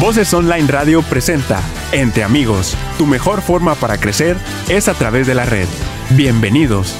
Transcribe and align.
Voces 0.00 0.32
Online 0.32 0.68
Radio 0.68 1.02
presenta 1.02 1.60
Entre 1.90 2.22
Amigos. 2.22 2.76
Tu 2.98 3.04
mejor 3.04 3.40
forma 3.40 3.74
para 3.74 3.98
crecer 3.98 4.36
es 4.68 4.86
a 4.86 4.94
través 4.94 5.26
de 5.26 5.34
la 5.34 5.44
red. 5.44 5.66
Bienvenidos. 6.16 6.96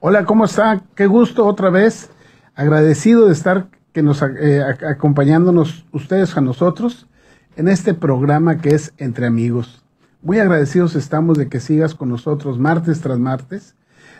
Hola, 0.00 0.26
¿cómo 0.26 0.44
está? 0.44 0.82
Qué 0.94 1.06
gusto 1.06 1.46
otra 1.46 1.70
vez. 1.70 2.10
Agradecido 2.54 3.24
de 3.24 3.32
estar 3.32 3.68
que 3.94 4.02
nos 4.02 4.20
eh, 4.22 4.62
acompañándonos 4.86 5.86
ustedes 5.92 6.36
a 6.36 6.42
nosotros 6.42 7.06
en 7.56 7.68
este 7.68 7.94
programa 7.94 8.58
que 8.58 8.74
es 8.74 8.92
Entre 8.98 9.26
Amigos. 9.26 9.82
Muy 10.20 10.40
agradecidos 10.40 10.94
estamos 10.94 11.38
de 11.38 11.48
que 11.48 11.60
sigas 11.60 11.94
con 11.94 12.10
nosotros 12.10 12.58
martes 12.58 13.00
tras 13.00 13.18
martes, 13.18 13.76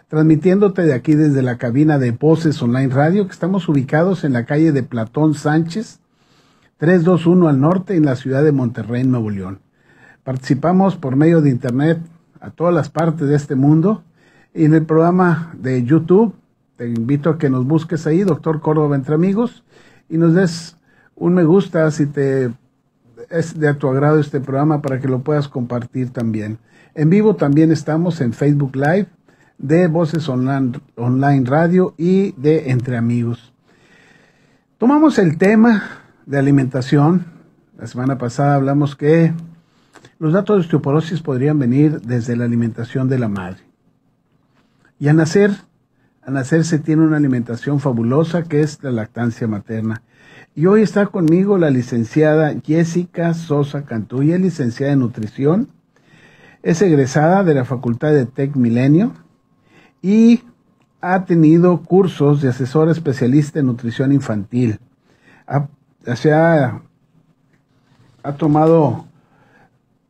transmitiéndote 0.08 0.82
de 0.84 0.94
aquí 0.94 1.16
desde 1.16 1.42
la 1.42 1.58
cabina 1.58 1.98
de 1.98 2.12
Voces 2.12 2.62
Online 2.62 2.94
Radio, 2.94 3.26
que 3.26 3.32
estamos 3.32 3.68
ubicados 3.68 4.24
en 4.24 4.32
la 4.32 4.46
calle 4.46 4.72
de 4.72 4.82
Platón 4.82 5.34
Sánchez, 5.34 5.99
321 6.80 7.46
al 7.46 7.60
norte, 7.60 7.94
en 7.94 8.06
la 8.06 8.16
ciudad 8.16 8.42
de 8.42 8.52
Monterrey, 8.52 9.04
Nuevo 9.04 9.28
León. 9.28 9.60
Participamos 10.24 10.96
por 10.96 11.14
medio 11.14 11.42
de 11.42 11.50
internet 11.50 11.98
a 12.40 12.48
todas 12.48 12.72
las 12.72 12.88
partes 12.88 13.28
de 13.28 13.36
este 13.36 13.54
mundo 13.54 14.02
y 14.54 14.64
en 14.64 14.72
el 14.72 14.86
programa 14.86 15.52
de 15.58 15.84
YouTube. 15.84 16.34
Te 16.76 16.88
invito 16.88 17.28
a 17.28 17.36
que 17.36 17.50
nos 17.50 17.66
busques 17.66 18.06
ahí, 18.06 18.22
Doctor 18.22 18.62
Córdoba 18.62 18.96
Entre 18.96 19.14
Amigos, 19.14 19.62
y 20.08 20.16
nos 20.16 20.32
des 20.32 20.78
un 21.16 21.34
me 21.34 21.44
gusta 21.44 21.90
si 21.90 22.06
te 22.06 22.50
es 23.28 23.60
de 23.60 23.74
tu 23.74 23.86
agrado 23.86 24.18
este 24.18 24.40
programa 24.40 24.80
para 24.80 25.00
que 25.00 25.08
lo 25.08 25.20
puedas 25.20 25.48
compartir 25.48 26.08
también. 26.14 26.56
En 26.94 27.10
vivo 27.10 27.36
también 27.36 27.72
estamos 27.72 28.22
en 28.22 28.32
Facebook 28.32 28.74
Live 28.74 29.08
de 29.58 29.86
Voces 29.86 30.26
Online, 30.30 30.80
Online 30.96 31.44
Radio 31.44 31.92
y 31.98 32.32
de 32.40 32.70
Entre 32.70 32.96
Amigos. 32.96 33.52
Tomamos 34.78 35.18
el 35.18 35.36
tema 35.36 36.00
de 36.30 36.38
alimentación. 36.38 37.24
La 37.76 37.88
semana 37.88 38.16
pasada 38.16 38.54
hablamos 38.54 38.94
que 38.94 39.32
los 40.20 40.32
datos 40.32 40.56
de 40.56 40.60
osteoporosis 40.60 41.22
podrían 41.22 41.58
venir 41.58 42.00
desde 42.02 42.36
la 42.36 42.44
alimentación 42.44 43.08
de 43.08 43.18
la 43.18 43.26
madre. 43.28 43.58
Y 45.00 45.08
a 45.08 45.12
nacer, 45.12 45.50
a 46.22 46.30
nacer 46.30 46.64
se 46.64 46.78
tiene 46.78 47.02
una 47.02 47.16
alimentación 47.16 47.80
fabulosa 47.80 48.44
que 48.44 48.60
es 48.60 48.80
la 48.82 48.92
lactancia 48.92 49.48
materna. 49.48 50.02
Y 50.54 50.66
hoy 50.66 50.82
está 50.82 51.06
conmigo 51.06 51.58
la 51.58 51.70
licenciada 51.70 52.54
Jessica 52.64 53.34
Sosa 53.34 53.84
Cantú, 53.84 54.22
es 54.22 54.40
licenciada 54.40 54.92
en 54.92 55.00
nutrición, 55.00 55.68
es 56.62 56.80
egresada 56.80 57.42
de 57.42 57.54
la 57.54 57.64
Facultad 57.64 58.12
de 58.12 58.26
Tec 58.26 58.54
Milenio 58.54 59.14
y 60.00 60.42
ha 61.00 61.24
tenido 61.24 61.82
cursos 61.82 62.40
de 62.40 62.50
asesora 62.50 62.92
especialista 62.92 63.58
en 63.58 63.66
nutrición 63.66 64.12
infantil. 64.12 64.78
Ha, 65.48 65.66
ha 68.22 68.32
tomado 68.36 69.06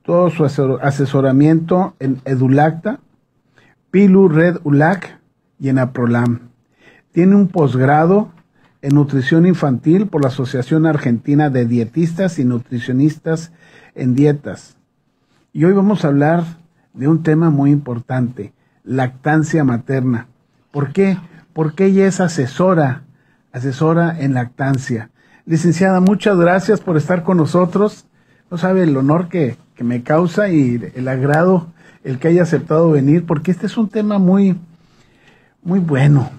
todo 0.03 0.31
su 0.31 0.45
asesoramiento 0.45 1.95
en 1.99 2.21
Edulacta, 2.25 3.01
Pilu 3.91 4.29
Red 4.29 4.59
ULAC 4.65 5.21
y 5.59 5.69
en 5.69 5.79
Aprolam. 5.79 6.51
Tiene 7.13 7.37
un 7.37 7.49
posgrado 7.49 8.31
en 8.83 8.95
nutrición 8.95 9.47
infantil 9.47 10.07
por 10.07 10.23
la 10.23 10.29
Asociación 10.29 10.87
Argentina 10.87 11.51
de 11.51 11.67
Dietistas 11.67 12.39
y 12.39 12.45
Nutricionistas 12.45 13.53
en 13.95 14.15
Dietas. 14.15 14.77
Y 15.53 15.65
hoy 15.65 15.73
vamos 15.73 16.05
a 16.05 16.09
hablar 16.09 16.45
de 16.95 17.09
un 17.09 17.23
tema 17.23 17.51
muy 17.51 17.71
importante, 17.71 18.53
lactancia 18.85 19.65
materna. 19.65 20.29
¿Por 20.71 20.93
qué? 20.93 21.19
Porque 21.53 21.87
ella 21.87 22.07
es 22.07 22.21
asesora, 22.21 23.03
asesora 23.53 24.19
en 24.21 24.35
lactancia. 24.35 25.11
Licenciada, 25.51 25.99
muchas 25.99 26.39
gracias 26.39 26.81
por 26.81 26.97
estar 26.97 27.25
con 27.25 27.37
nosotros. 27.37 28.07
No 28.53 28.57
sabe 28.57 28.85
el 28.85 28.97
honor 28.97 29.29
que, 29.29 29.57
que 29.75 29.83
me 29.83 30.05
causa 30.05 30.49
y 30.49 30.81
el 30.95 31.09
agrado 31.09 31.67
el 32.05 32.21
que 32.21 32.29
haya 32.29 32.45
aceptado 32.45 32.93
venir, 32.93 33.27
porque 33.27 33.51
este 33.51 33.67
es 33.67 33.77
un 33.77 33.89
tema 33.89 34.21
muy, 34.21 34.57
muy 35.65 35.81
bueno, 35.81 36.31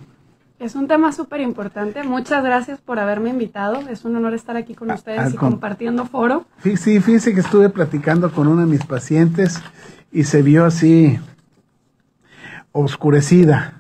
es 0.60 0.76
un 0.76 0.88
tema 0.88 1.12
súper 1.12 1.42
importante. 1.42 2.04
Muchas 2.04 2.42
gracias 2.42 2.80
por 2.80 3.00
haberme 3.00 3.32
invitado. 3.32 3.82
Es 3.90 4.06
un 4.06 4.16
honor 4.16 4.34
estar 4.34 4.56
aquí 4.56 4.76
con 4.76 4.92
ustedes 4.92 5.34
y 5.34 5.36
compartiendo 5.36 6.06
foro. 6.06 6.46
Sí, 6.64 6.78
sí, 6.78 7.02
fíjese 7.02 7.34
que 7.34 7.42
estuve 7.42 7.68
platicando 7.70 8.32
con 8.32 8.48
una 8.48 8.62
de 8.62 8.68
mis 8.70 8.86
pacientes 8.86 9.60
y 10.12 10.24
se 10.24 10.42
vio 10.42 10.64
así 10.64 11.20
oscurecida. 12.72 13.74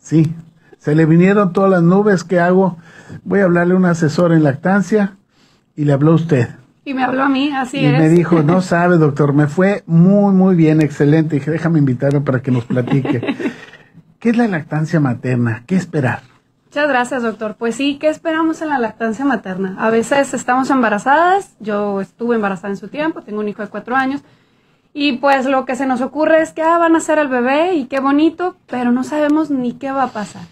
Sí, 0.00 0.34
se 0.80 0.94
le 0.94 1.06
vinieron 1.06 1.52
todas 1.52 1.70
las 1.70 1.82
nubes. 1.82 2.24
¿Qué 2.24 2.40
hago? 2.40 2.78
Voy 3.22 3.40
a 3.40 3.44
hablarle 3.44 3.74
a 3.74 3.76
un 3.76 3.84
asesor 3.84 4.32
en 4.32 4.42
lactancia 4.42 5.16
y 5.76 5.84
le 5.84 5.92
habló 5.92 6.14
usted. 6.14 6.48
Y 6.84 6.94
me 6.94 7.04
habló 7.04 7.22
a 7.22 7.28
mí, 7.28 7.52
así 7.54 7.78
y 7.78 7.92
me 7.92 8.08
dijo, 8.08 8.42
no 8.42 8.62
sabe, 8.62 8.96
doctor, 8.96 9.34
me 9.34 9.46
fue 9.46 9.84
muy, 9.86 10.32
muy 10.32 10.56
bien, 10.56 10.80
excelente. 10.80 11.36
dije, 11.36 11.50
déjame 11.50 11.78
invitarlo 11.78 12.24
para 12.24 12.40
que 12.40 12.50
nos 12.50 12.64
platique. 12.64 13.36
¿Qué 14.18 14.30
es 14.30 14.36
la 14.36 14.48
lactancia 14.48 14.98
materna? 15.00 15.62
¿Qué 15.66 15.76
esperar? 15.76 16.22
Muchas 16.64 16.88
gracias, 16.88 17.22
doctor. 17.22 17.56
Pues 17.58 17.74
sí, 17.74 17.98
¿qué 18.00 18.08
esperamos 18.08 18.62
en 18.62 18.70
la 18.70 18.78
lactancia 18.78 19.24
materna? 19.24 19.76
A 19.78 19.90
veces 19.90 20.32
estamos 20.32 20.70
embarazadas, 20.70 21.54
yo 21.60 22.00
estuve 22.00 22.36
embarazada 22.36 22.72
en 22.72 22.76
su 22.78 22.88
tiempo, 22.88 23.22
tengo 23.22 23.40
un 23.40 23.48
hijo 23.48 23.62
de 23.62 23.68
cuatro 23.68 23.96
años, 23.96 24.22
y 24.94 25.18
pues 25.18 25.46
lo 25.46 25.66
que 25.66 25.76
se 25.76 25.84
nos 25.84 26.00
ocurre 26.00 26.40
es 26.40 26.52
que 26.52 26.62
ah, 26.62 26.78
van 26.78 26.96
a 26.96 27.00
ser 27.00 27.18
el 27.18 27.28
bebé 27.28 27.74
y 27.74 27.84
qué 27.84 28.00
bonito, 28.00 28.56
pero 28.66 28.92
no 28.92 29.04
sabemos 29.04 29.50
ni 29.50 29.74
qué 29.74 29.92
va 29.92 30.04
a 30.04 30.08
pasar. 30.08 30.42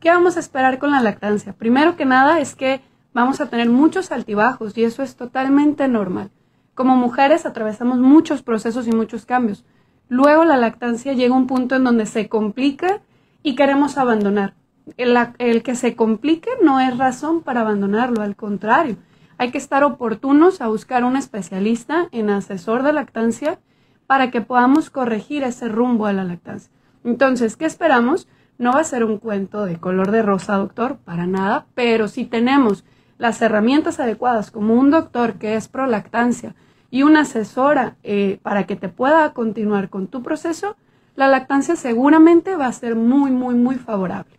¿Qué 0.00 0.10
vamos 0.10 0.36
a 0.36 0.40
esperar 0.40 0.78
con 0.78 0.92
la 0.92 1.02
lactancia? 1.02 1.54
Primero 1.54 1.96
que 1.96 2.04
nada 2.04 2.38
es 2.38 2.54
que 2.54 2.80
vamos 3.12 3.40
a 3.40 3.50
tener 3.50 3.68
muchos 3.68 4.12
altibajos 4.12 4.78
y 4.78 4.84
eso 4.84 5.02
es 5.02 5.16
totalmente 5.16 5.88
normal. 5.88 6.30
Como 6.74 6.94
mujeres 6.94 7.46
atravesamos 7.46 7.98
muchos 7.98 8.42
procesos 8.42 8.86
y 8.86 8.92
muchos 8.92 9.26
cambios. 9.26 9.64
Luego 10.08 10.44
la 10.44 10.56
lactancia 10.56 11.14
llega 11.14 11.34
a 11.34 11.38
un 11.38 11.48
punto 11.48 11.74
en 11.74 11.82
donde 11.82 12.06
se 12.06 12.28
complica 12.28 13.00
y 13.42 13.56
queremos 13.56 13.98
abandonar. 13.98 14.54
El, 14.96 15.62
que 15.64 15.74
se 15.74 15.96
complique 15.96 16.48
no 16.62 16.78
es 16.78 16.96
razón 16.96 17.42
para 17.42 17.60
abandonarlo, 17.60 18.22
al 18.22 18.36
contrario, 18.36 18.96
hay 19.36 19.50
que 19.50 19.58
estar 19.58 19.84
oportunos 19.84 20.62
a 20.62 20.68
buscar 20.68 21.04
un 21.04 21.16
especialista 21.16 22.08
en 22.10 22.30
asesor 22.30 22.82
de 22.84 22.92
lactancia 22.92 23.58
para 24.06 24.30
que 24.30 24.40
podamos 24.40 24.88
corregir 24.90 25.42
ese 25.42 25.68
rumbo 25.68 26.06
a 26.06 26.12
la 26.12 26.24
lactancia. 26.24 26.72
Entonces, 27.04 27.56
¿qué 27.56 27.66
esperamos? 27.66 28.28
No 28.58 28.72
va 28.72 28.80
a 28.80 28.84
ser 28.84 29.04
un 29.04 29.18
cuento 29.18 29.64
de 29.64 29.78
color 29.78 30.10
de 30.10 30.22
rosa, 30.22 30.56
doctor, 30.56 30.98
para 31.04 31.26
nada, 31.26 31.66
pero 31.74 32.08
si 32.08 32.24
tenemos 32.24 32.84
las 33.16 33.40
herramientas 33.40 34.00
adecuadas 34.00 34.50
como 34.50 34.74
un 34.74 34.90
doctor 34.90 35.34
que 35.34 35.54
es 35.54 35.68
pro 35.68 35.86
lactancia 35.86 36.54
y 36.90 37.02
una 37.04 37.20
asesora 37.20 37.96
eh, 38.02 38.40
para 38.42 38.66
que 38.66 38.74
te 38.76 38.88
pueda 38.88 39.32
continuar 39.32 39.90
con 39.90 40.08
tu 40.08 40.22
proceso, 40.22 40.76
la 41.14 41.28
lactancia 41.28 41.76
seguramente 41.76 42.56
va 42.56 42.66
a 42.66 42.72
ser 42.72 42.96
muy, 42.96 43.30
muy, 43.30 43.54
muy 43.54 43.76
favorable. 43.76 44.32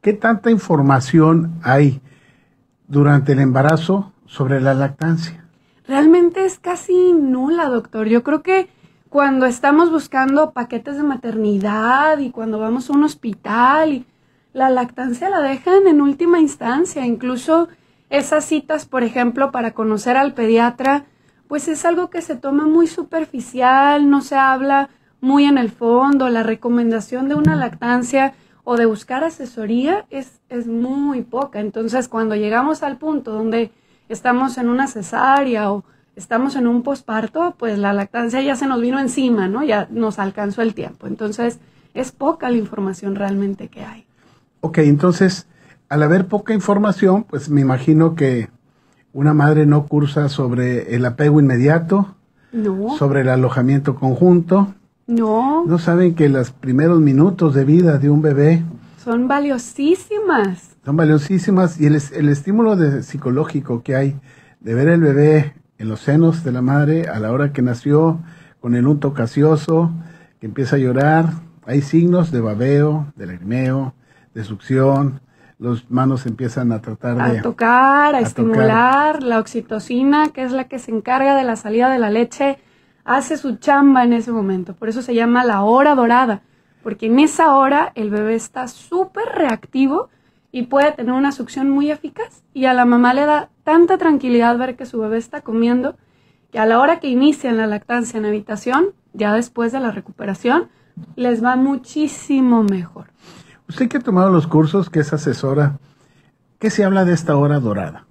¿Qué 0.00 0.12
tanta 0.12 0.50
información 0.50 1.54
hay 1.62 2.00
durante 2.88 3.32
el 3.32 3.40
embarazo 3.40 4.12
sobre 4.26 4.60
la 4.60 4.74
lactancia? 4.74 5.44
Realmente 5.86 6.44
es 6.44 6.58
casi 6.58 7.12
nula, 7.12 7.68
doctor. 7.68 8.06
Yo 8.06 8.22
creo 8.22 8.42
que 8.42 8.68
cuando 9.14 9.46
estamos 9.46 9.92
buscando 9.92 10.50
paquetes 10.50 10.96
de 10.96 11.04
maternidad 11.04 12.18
y 12.18 12.32
cuando 12.32 12.58
vamos 12.58 12.90
a 12.90 12.94
un 12.94 13.04
hospital, 13.04 14.06
la 14.52 14.70
lactancia 14.70 15.30
la 15.30 15.38
dejan 15.38 15.86
en 15.86 16.00
última 16.00 16.40
instancia. 16.40 17.06
Incluso 17.06 17.68
esas 18.10 18.44
citas, 18.44 18.86
por 18.86 19.04
ejemplo, 19.04 19.52
para 19.52 19.70
conocer 19.70 20.16
al 20.16 20.34
pediatra, 20.34 21.04
pues 21.46 21.68
es 21.68 21.84
algo 21.84 22.10
que 22.10 22.22
se 22.22 22.34
toma 22.34 22.66
muy 22.66 22.88
superficial, 22.88 24.10
no 24.10 24.20
se 24.20 24.34
habla 24.34 24.90
muy 25.20 25.44
en 25.44 25.58
el 25.58 25.70
fondo, 25.70 26.28
la 26.28 26.42
recomendación 26.42 27.28
de 27.28 27.36
una 27.36 27.54
lactancia 27.54 28.34
o 28.64 28.76
de 28.76 28.86
buscar 28.86 29.22
asesoría 29.22 30.06
es, 30.10 30.40
es 30.48 30.66
muy 30.66 31.22
poca. 31.22 31.60
Entonces, 31.60 32.08
cuando 32.08 32.34
llegamos 32.34 32.82
al 32.82 32.96
punto 32.96 33.30
donde 33.30 33.70
estamos 34.08 34.58
en 34.58 34.68
una 34.68 34.88
cesárea 34.88 35.70
o 35.70 35.84
estamos 36.16 36.56
en 36.56 36.66
un 36.66 36.82
posparto, 36.82 37.54
pues 37.58 37.78
la 37.78 37.92
lactancia 37.92 38.40
ya 38.42 38.56
se 38.56 38.66
nos 38.66 38.80
vino 38.80 38.98
encima, 38.98 39.48
¿no? 39.48 39.62
Ya 39.64 39.88
nos 39.90 40.18
alcanzó 40.18 40.62
el 40.62 40.74
tiempo. 40.74 41.06
Entonces, 41.06 41.58
es 41.94 42.12
poca 42.12 42.50
la 42.50 42.56
información 42.56 43.14
realmente 43.14 43.68
que 43.68 43.84
hay. 43.84 44.06
Ok, 44.60 44.78
entonces, 44.78 45.46
al 45.88 46.02
haber 46.02 46.26
poca 46.26 46.54
información, 46.54 47.24
pues 47.24 47.48
me 47.50 47.60
imagino 47.60 48.14
que 48.14 48.48
una 49.12 49.34
madre 49.34 49.66
no 49.66 49.86
cursa 49.86 50.28
sobre 50.28 50.94
el 50.94 51.04
apego 51.04 51.40
inmediato, 51.40 52.14
no. 52.52 52.96
sobre 52.96 53.20
el 53.20 53.28
alojamiento 53.28 53.94
conjunto, 53.94 54.74
no. 55.06 55.66
No 55.66 55.78
saben 55.78 56.14
que 56.14 56.30
los 56.30 56.50
primeros 56.50 56.98
minutos 56.98 57.54
de 57.54 57.64
vida 57.64 57.98
de 57.98 58.08
un 58.08 58.22
bebé 58.22 58.64
son 59.04 59.28
valiosísimas. 59.28 60.76
Son 60.82 60.96
valiosísimas 60.96 61.78
y 61.78 61.86
el, 61.86 62.00
el 62.12 62.28
estímulo 62.30 62.74
de, 62.74 63.02
psicológico 63.02 63.82
que 63.82 63.96
hay 63.96 64.16
de 64.60 64.74
ver 64.74 64.88
el 64.88 65.02
bebé 65.02 65.52
en 65.78 65.88
los 65.88 66.00
senos 66.00 66.44
de 66.44 66.52
la 66.52 66.62
madre 66.62 67.08
a 67.08 67.18
la 67.18 67.32
hora 67.32 67.52
que 67.52 67.62
nació, 67.62 68.20
con 68.60 68.74
el 68.74 68.86
unto 68.86 69.12
casioso, 69.12 69.90
que 70.40 70.46
empieza 70.46 70.76
a 70.76 70.78
llorar, 70.78 71.30
hay 71.66 71.82
signos 71.82 72.30
de 72.30 72.40
babeo, 72.40 73.12
de 73.16 73.26
lagrimeo, 73.26 73.94
de 74.34 74.44
succión, 74.44 75.20
los 75.58 75.90
manos 75.90 76.26
empiezan 76.26 76.72
a 76.72 76.80
tratar 76.80 77.16
de... 77.16 77.38
A 77.38 77.42
tocar, 77.42 78.14
a, 78.14 78.20
estimular, 78.20 79.22
la 79.22 79.38
oxitocina, 79.38 80.28
que 80.28 80.42
es 80.42 80.52
la 80.52 80.64
que 80.64 80.78
se 80.78 80.90
encarga 80.90 81.36
de 81.36 81.44
la 81.44 81.56
salida 81.56 81.90
de 81.90 81.98
la 81.98 82.10
leche, 82.10 82.58
hace 83.04 83.36
su 83.36 83.56
chamba 83.56 84.04
en 84.04 84.12
ese 84.12 84.32
momento. 84.32 84.74
Por 84.74 84.88
eso 84.88 85.02
se 85.02 85.14
llama 85.14 85.44
la 85.44 85.62
hora 85.62 85.94
dorada, 85.94 86.42
porque 86.82 87.06
en 87.06 87.18
esa 87.18 87.56
hora 87.56 87.92
el 87.94 88.10
bebé 88.10 88.34
está 88.34 88.68
súper 88.68 89.24
reactivo 89.34 90.10
y 90.54 90.62
puede 90.62 90.92
tener 90.92 91.12
una 91.14 91.32
succión 91.32 91.68
muy 91.68 91.90
eficaz. 91.90 92.44
Y 92.54 92.66
a 92.66 92.74
la 92.74 92.84
mamá 92.84 93.12
le 93.12 93.26
da 93.26 93.48
tanta 93.64 93.98
tranquilidad 93.98 94.56
ver 94.56 94.76
que 94.76 94.86
su 94.86 95.00
bebé 95.00 95.18
está 95.18 95.40
comiendo, 95.40 95.96
que 96.52 96.60
a 96.60 96.64
la 96.64 96.78
hora 96.78 97.00
que 97.00 97.08
inician 97.08 97.56
la 97.56 97.66
lactancia 97.66 98.18
en 98.18 98.24
habitación, 98.24 98.90
ya 99.14 99.34
después 99.34 99.72
de 99.72 99.80
la 99.80 99.90
recuperación, 99.90 100.68
les 101.16 101.42
va 101.42 101.56
muchísimo 101.56 102.62
mejor. 102.62 103.06
Usted 103.68 103.88
que 103.88 103.96
ha 103.96 104.00
tomado 104.00 104.30
los 104.30 104.46
cursos, 104.46 104.90
que 104.90 105.00
es 105.00 105.12
asesora, 105.12 105.80
¿qué 106.60 106.70
se 106.70 106.84
habla 106.84 107.04
de 107.04 107.14
esta 107.14 107.36
hora 107.36 107.58
dorada? 107.58 108.06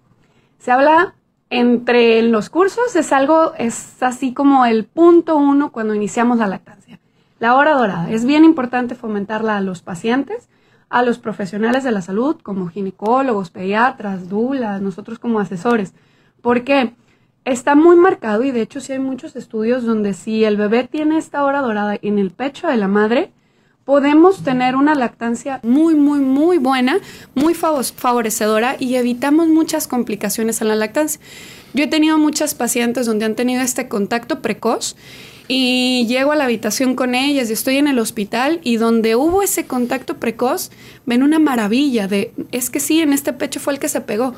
Se 0.60 0.70
habla 0.70 1.16
entre 1.50 2.24
los 2.24 2.50
cursos, 2.50 2.94
es 2.98 3.14
algo, 3.14 3.54
es 3.58 4.04
así 4.04 4.34
como 4.34 4.66
el 4.66 4.84
punto 4.84 5.38
uno 5.38 5.72
cuando 5.72 5.96
iniciamos 5.96 6.40
la 6.40 6.48
lactancia. 6.48 7.00
La 7.40 7.56
hora 7.56 7.74
dorada. 7.78 8.12
Es 8.12 8.26
bien 8.26 8.44
importante 8.44 8.96
fomentarla 8.96 9.56
a 9.56 9.62
los 9.62 9.82
pacientes, 9.82 10.50
a 10.94 11.02
los 11.02 11.18
profesionales 11.18 11.84
de 11.84 11.92
la 11.92 12.04
salud, 12.04 12.36
como 12.44 12.68
ginecólogos, 12.68 13.50
pediatras, 13.50 14.30
dulas, 14.30 14.80
nosotros 14.80 15.18
como 15.18 15.40
asesores. 15.40 15.92
¿Por 16.40 16.64
qué? 16.64 16.94
Está 17.46 17.74
muy 17.74 17.96
marcado 17.96 18.44
y 18.44 18.52
de 18.52 18.62
hecho 18.62 18.80
sí 18.80 18.94
hay 18.94 19.00
muchos 19.00 19.36
estudios 19.36 19.86
donde 19.86 20.14
si 20.14 20.44
el 20.44 20.56
bebé 20.56 20.84
tiene 20.84 21.18
esta 21.18 21.44
hora 21.46 21.62
dorada 21.62 21.98
en 22.00 22.20
el 22.20 22.30
pecho 22.30 22.68
de 22.68 22.78
la 22.78 22.88
madre, 22.88 23.32
podemos 23.86 24.44
tener 24.44 24.76
una 24.76 24.94
lactancia 24.94 25.60
muy, 25.64 25.96
muy, 25.96 26.20
muy 26.20 26.60
buena, 26.60 27.00
muy 27.34 27.56
favorecedora 27.56 28.76
y 28.78 28.94
evitamos 28.94 29.48
muchas 29.48 29.88
complicaciones 29.88 30.62
en 30.62 30.68
la 30.68 30.76
lactancia. 30.76 31.20
Yo 31.74 31.86
he 31.86 31.88
tenido 31.88 32.20
muchas 32.20 32.54
pacientes 32.54 33.08
donde 33.08 33.26
han 33.26 33.34
tenido 33.34 33.64
este 33.64 33.88
contacto 33.88 34.44
precoz 34.44 34.96
y 35.48 36.06
llego 36.08 36.32
a 36.32 36.36
la 36.36 36.46
habitación 36.46 36.96
con 36.96 37.16
ellas 37.16 37.50
y 37.50 37.54
estoy 37.54 37.78
en 37.78 37.88
el 37.88 38.00
hospital 38.00 38.60
y 38.64 38.78
donde 38.78 39.16
hubo 39.16 39.42
ese 39.42 39.66
contacto 39.66 40.18
precoz, 40.18 40.72
ven 41.06 41.24
una 41.24 41.40
maravilla 41.40 42.08
de, 42.08 42.34
es 42.52 42.70
que 42.70 42.80
sí, 42.80 43.02
en 43.02 43.14
este 43.14 43.34
pecho 43.34 43.60
fue 43.60 43.74
el 43.74 43.80
que 43.80 43.90
se 43.90 44.02
pegó, 44.02 44.36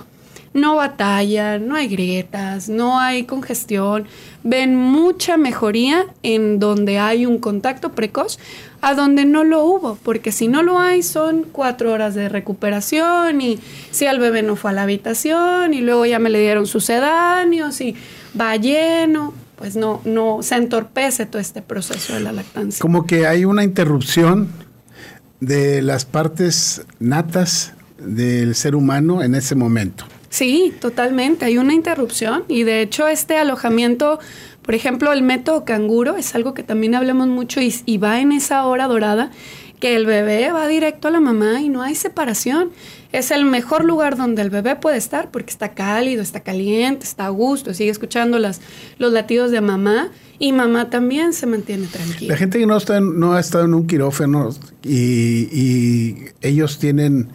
no 0.56 0.78
batalla, 0.78 1.60
no 1.60 1.76
hay 1.76 1.90
grietas, 1.90 2.70
no 2.70 2.98
hay 2.98 3.24
congestión, 3.24 4.08
ven 4.44 4.76
mucha 4.76 5.36
mejoría 5.36 6.06
en 6.24 6.60
donde 6.60 6.98
hay 6.98 7.26
un 7.26 7.40
contacto 7.40 7.92
precoz 7.92 8.40
a 8.82 8.96
donde 8.96 9.26
no 9.26 9.44
lo 9.44 9.64
hubo, 9.64 10.00
porque 10.02 10.32
si 10.32 10.48
no 10.48 10.64
lo 10.64 10.80
hay 10.80 11.04
son 11.04 11.46
cuatro 11.52 11.92
horas 11.92 12.16
de 12.16 12.30
recuperación 12.30 13.42
y 13.42 13.60
si 13.92 14.06
el 14.06 14.18
bebé 14.18 14.44
no 14.44 14.56
fue 14.56 14.72
a 14.72 14.74
la 14.74 14.84
habitación 14.84 15.74
y 15.74 15.82
luego 15.82 16.06
ya 16.06 16.20
me 16.20 16.30
le 16.30 16.40
dieron 16.40 16.68
sucedáneos 16.68 17.82
y 17.82 17.96
va 18.40 18.56
lleno, 18.56 19.34
pues 19.56 19.76
no, 19.76 20.02
no, 20.06 20.40
se 20.42 20.56
entorpece 20.56 21.26
todo 21.26 21.42
este 21.42 21.62
proceso 21.62 22.14
de 22.14 22.20
la 22.20 22.32
lactancia. 22.32 22.82
Como 22.82 23.06
que 23.06 23.28
hay 23.28 23.46
una 23.46 23.64
interrupción 23.64 24.50
de 25.40 25.82
las 25.82 26.06
partes 26.06 26.86
natas 27.00 27.74
del 27.98 28.56
ser 28.56 28.76
humano 28.76 29.24
en 29.24 29.36
ese 29.36 29.56
momento. 29.56 30.06
Sí, 30.30 30.74
totalmente. 30.82 31.46
Hay 31.46 31.58
una 31.58 31.74
interrupción 31.74 32.44
y 32.48 32.64
de 32.64 32.82
hecho 32.82 33.08
este 33.08 33.38
alojamiento, 33.38 34.20
por 34.64 34.76
ejemplo, 34.76 35.14
el 35.14 35.22
método 35.22 35.64
canguro 35.64 36.18
es 36.18 36.36
algo 36.36 36.54
que 36.54 36.64
también 36.64 36.94
hablamos 36.96 37.28
mucho 37.28 37.62
y, 37.62 37.98
va 37.98 38.20
en 38.20 38.34
esa 38.34 38.66
hora 38.66 38.88
dorada 38.88 39.32
que 39.86 39.96
el 39.96 40.08
bebé 40.08 40.52
va 40.52 40.68
directo 40.68 41.10
a 41.10 41.12
la 41.12 41.20
mamá 41.20 41.62
y 41.62 41.70
no 41.70 41.84
hay 41.84 41.94
separación. 41.94 42.72
Es 43.12 43.30
el 43.30 43.46
mejor 43.46 43.86
lugar 43.86 44.18
donde 44.18 44.42
el 44.42 44.50
bebé 44.50 44.76
puede 44.76 44.98
estar 44.98 45.30
porque 45.30 45.52
está 45.52 45.76
cálido, 45.76 46.24
está 46.24 46.40
caliente, 46.40 47.06
está 47.06 47.28
a 47.28 47.30
gusto, 47.30 47.72
sigue 47.72 47.92
escuchando 47.92 48.40
las, 48.40 48.62
los 48.98 49.14
latidos 49.14 49.52
de 49.52 49.62
mamá 49.62 50.10
y 50.40 50.54
mamá 50.54 50.90
también 50.90 51.34
se 51.34 51.46
mantiene 51.46 51.86
tranquila. 51.86 52.34
La 52.34 52.36
gente 52.36 52.58
que 52.58 52.66
no, 52.66 52.78
está 52.78 53.00
no 53.00 53.34
ha 53.34 53.40
estado 53.40 53.66
en 53.66 53.76
un 53.76 53.86
quirófano 53.86 54.50
y, 54.82 55.50
y 55.52 56.16
ellos 56.42 56.80
tienen 56.80 57.30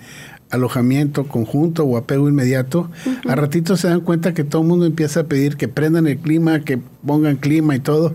alojamiento 0.50 1.28
conjunto 1.28 1.84
o 1.84 1.96
apego 1.96 2.28
inmediato, 2.28 2.90
a 3.28 3.36
ratito 3.36 3.76
se 3.76 3.86
dan 3.86 4.00
cuenta 4.00 4.34
que 4.34 4.42
todo 4.42 4.62
el 4.62 4.66
mundo 4.66 4.86
empieza 4.86 5.20
a 5.20 5.24
pedir 5.26 5.56
que 5.56 5.68
prendan 5.68 6.08
el 6.08 6.18
clima, 6.18 6.64
que 6.64 6.80
pongan 7.06 7.36
clima 7.36 7.76
y 7.76 7.78
todo. 7.78 8.12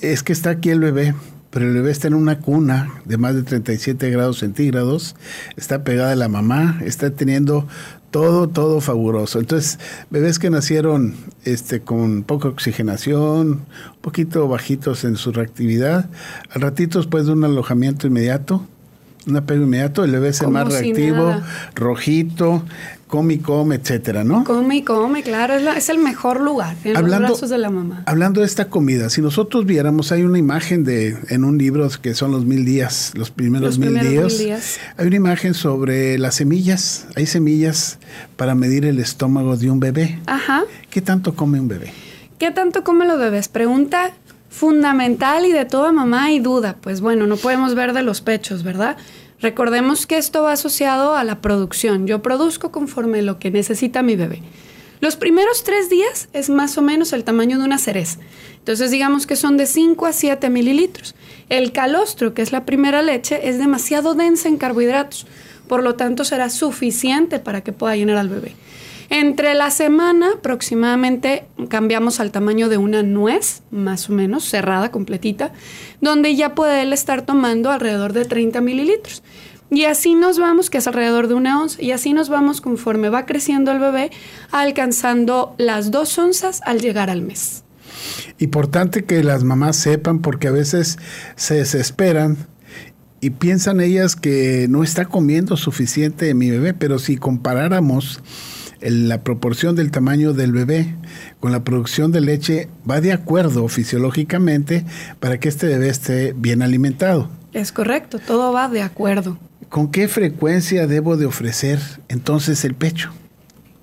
Es 0.00 0.24
que 0.24 0.32
está 0.32 0.50
aquí 0.50 0.70
el 0.70 0.80
bebé, 0.80 1.14
pero 1.52 1.68
el 1.68 1.74
bebé 1.74 1.90
está 1.90 2.08
en 2.08 2.14
una 2.14 2.38
cuna 2.38 3.02
de 3.04 3.18
más 3.18 3.34
de 3.34 3.42
37 3.42 4.10
grados 4.10 4.38
centígrados, 4.38 5.14
está 5.56 5.84
pegada 5.84 6.12
a 6.12 6.16
la 6.16 6.28
mamá, 6.28 6.80
está 6.82 7.10
teniendo 7.10 7.68
todo, 8.10 8.48
todo 8.48 8.80
fabuloso. 8.80 9.38
Entonces, 9.38 9.78
bebés 10.10 10.38
que 10.38 10.48
nacieron 10.48 11.14
este, 11.44 11.80
con 11.80 12.22
poca 12.22 12.48
oxigenación, 12.48 13.48
un 13.48 14.00
poquito 14.00 14.48
bajitos 14.48 15.04
en 15.04 15.16
su 15.16 15.30
reactividad, 15.30 16.08
al 16.50 16.62
ratito 16.62 16.98
después 16.98 17.26
de 17.26 17.32
un 17.32 17.44
alojamiento 17.44 18.06
inmediato, 18.06 18.66
un 19.26 19.36
apego 19.36 19.64
inmediato, 19.64 20.04
el 20.04 20.10
bebé 20.10 20.28
es 20.28 20.42
más 20.48 20.68
reactivo, 20.68 21.40
rojito, 21.74 22.64
come 23.12 23.34
y 23.34 23.38
come, 23.40 23.74
etcétera, 23.74 24.24
¿no? 24.24 24.42
Come 24.44 24.76
y 24.76 24.82
come, 24.82 25.22
claro, 25.22 25.52
es, 25.52 25.90
el 25.90 25.98
mejor 25.98 26.40
lugar, 26.40 26.74
en 26.82 26.96
hablando, 26.96 27.28
los 27.28 27.32
brazos 27.32 27.50
de 27.50 27.58
la 27.58 27.68
mamá. 27.68 28.04
Hablando 28.06 28.40
de 28.40 28.46
esta 28.46 28.70
comida, 28.70 29.10
si 29.10 29.20
nosotros 29.20 29.66
viéramos, 29.66 30.12
hay 30.12 30.22
una 30.22 30.38
imagen 30.38 30.82
de, 30.82 31.18
en 31.28 31.44
un 31.44 31.58
libro 31.58 31.86
que 32.00 32.14
son 32.14 32.32
los 32.32 32.46
mil 32.46 32.64
días, 32.64 33.12
los 33.14 33.30
primeros, 33.30 33.78
mil, 33.78 34.00
días, 34.00 34.80
hay 34.96 35.06
una 35.06 35.16
imagen 35.16 35.52
sobre 35.52 36.16
las 36.18 36.36
semillas, 36.36 37.06
hay 37.14 37.26
semillas 37.26 37.98
para 38.36 38.54
medir 38.54 38.86
el 38.86 38.98
estómago 38.98 39.58
de 39.58 39.70
un 39.70 39.78
bebé. 39.78 40.18
Ajá. 40.24 40.62
¿Qué 40.88 41.02
tanto 41.02 41.34
come 41.34 41.60
un 41.60 41.68
bebé? 41.68 41.92
¿Qué 42.38 42.50
tanto 42.50 42.82
comen 42.82 43.08
los 43.08 43.18
bebés? 43.18 43.48
Pregunta 43.48 44.14
fundamental 44.48 45.44
y 45.44 45.52
de 45.52 45.66
toda 45.66 45.92
mamá 45.92 46.24
hay 46.24 46.40
duda. 46.40 46.76
Pues 46.80 47.02
bueno, 47.02 47.26
no 47.26 47.36
podemos 47.36 47.74
ver 47.74 47.92
de 47.92 48.02
los 48.02 48.22
pechos, 48.22 48.62
¿verdad? 48.62 48.96
Recordemos 49.42 50.06
que 50.06 50.18
esto 50.18 50.44
va 50.44 50.52
asociado 50.52 51.16
a 51.16 51.24
la 51.24 51.40
producción. 51.40 52.06
Yo 52.06 52.22
produzco 52.22 52.70
conforme 52.70 53.22
lo 53.22 53.40
que 53.40 53.50
necesita 53.50 54.02
mi 54.02 54.14
bebé. 54.14 54.40
Los 55.00 55.16
primeros 55.16 55.64
tres 55.64 55.90
días 55.90 56.28
es 56.32 56.48
más 56.48 56.78
o 56.78 56.82
menos 56.82 57.12
el 57.12 57.24
tamaño 57.24 57.58
de 57.58 57.64
una 57.64 57.78
cereza. 57.78 58.20
Entonces 58.58 58.92
digamos 58.92 59.26
que 59.26 59.34
son 59.34 59.56
de 59.56 59.66
5 59.66 60.06
a 60.06 60.12
7 60.12 60.48
mililitros. 60.48 61.16
El 61.48 61.72
calostro, 61.72 62.34
que 62.34 62.42
es 62.42 62.52
la 62.52 62.64
primera 62.64 63.02
leche, 63.02 63.48
es 63.48 63.58
demasiado 63.58 64.14
densa 64.14 64.48
en 64.48 64.58
carbohidratos. 64.58 65.26
Por 65.66 65.82
lo 65.82 65.96
tanto, 65.96 66.24
será 66.24 66.48
suficiente 66.48 67.40
para 67.40 67.62
que 67.62 67.72
pueda 67.72 67.96
llenar 67.96 68.18
al 68.18 68.28
bebé. 68.28 68.54
Entre 69.14 69.54
la 69.54 69.70
semana 69.70 70.30
aproximadamente 70.36 71.44
cambiamos 71.68 72.18
al 72.18 72.30
tamaño 72.30 72.70
de 72.70 72.78
una 72.78 73.02
nuez, 73.02 73.60
más 73.70 74.08
o 74.08 74.14
menos, 74.14 74.42
cerrada, 74.42 74.90
completita, 74.90 75.52
donde 76.00 76.34
ya 76.34 76.54
puede 76.54 76.80
él 76.80 76.94
estar 76.94 77.20
tomando 77.20 77.70
alrededor 77.70 78.14
de 78.14 78.24
30 78.24 78.62
mililitros. 78.62 79.22
Y 79.70 79.84
así 79.84 80.14
nos 80.14 80.38
vamos, 80.38 80.70
que 80.70 80.78
es 80.78 80.86
alrededor 80.86 81.28
de 81.28 81.34
una 81.34 81.60
onza, 81.60 81.82
y 81.82 81.90
así 81.90 82.14
nos 82.14 82.30
vamos 82.30 82.62
conforme 82.62 83.10
va 83.10 83.26
creciendo 83.26 83.70
el 83.70 83.80
bebé, 83.80 84.10
alcanzando 84.50 85.54
las 85.58 85.90
dos 85.90 86.16
onzas 86.16 86.62
al 86.64 86.80
llegar 86.80 87.10
al 87.10 87.20
mes. 87.20 87.64
Importante 88.38 89.04
que 89.04 89.22
las 89.22 89.44
mamás 89.44 89.76
sepan 89.76 90.20
porque 90.20 90.48
a 90.48 90.52
veces 90.52 90.98
se 91.36 91.56
desesperan 91.56 92.38
y 93.20 93.28
piensan 93.28 93.82
ellas 93.82 94.16
que 94.16 94.68
no 94.70 94.82
está 94.82 95.04
comiendo 95.04 95.58
suficiente 95.58 96.32
mi 96.32 96.48
bebé, 96.48 96.72
pero 96.72 96.98
si 96.98 97.18
comparáramos 97.18 98.22
la 98.82 99.22
proporción 99.22 99.76
del 99.76 99.90
tamaño 99.90 100.32
del 100.32 100.52
bebé 100.52 100.94
con 101.40 101.52
la 101.52 101.64
producción 101.64 102.12
de 102.12 102.20
leche 102.20 102.68
va 102.88 103.00
de 103.00 103.12
acuerdo 103.12 103.66
fisiológicamente 103.68 104.84
para 105.20 105.38
que 105.38 105.48
este 105.48 105.66
bebé 105.66 105.88
esté 105.88 106.32
bien 106.36 106.62
alimentado. 106.62 107.28
Es 107.52 107.72
correcto, 107.72 108.18
todo 108.18 108.52
va 108.52 108.68
de 108.68 108.82
acuerdo. 108.82 109.38
¿Con 109.68 109.90
qué 109.90 110.08
frecuencia 110.08 110.86
debo 110.86 111.16
de 111.16 111.26
ofrecer 111.26 111.80
entonces 112.08 112.64
el 112.64 112.74
pecho? 112.74 113.12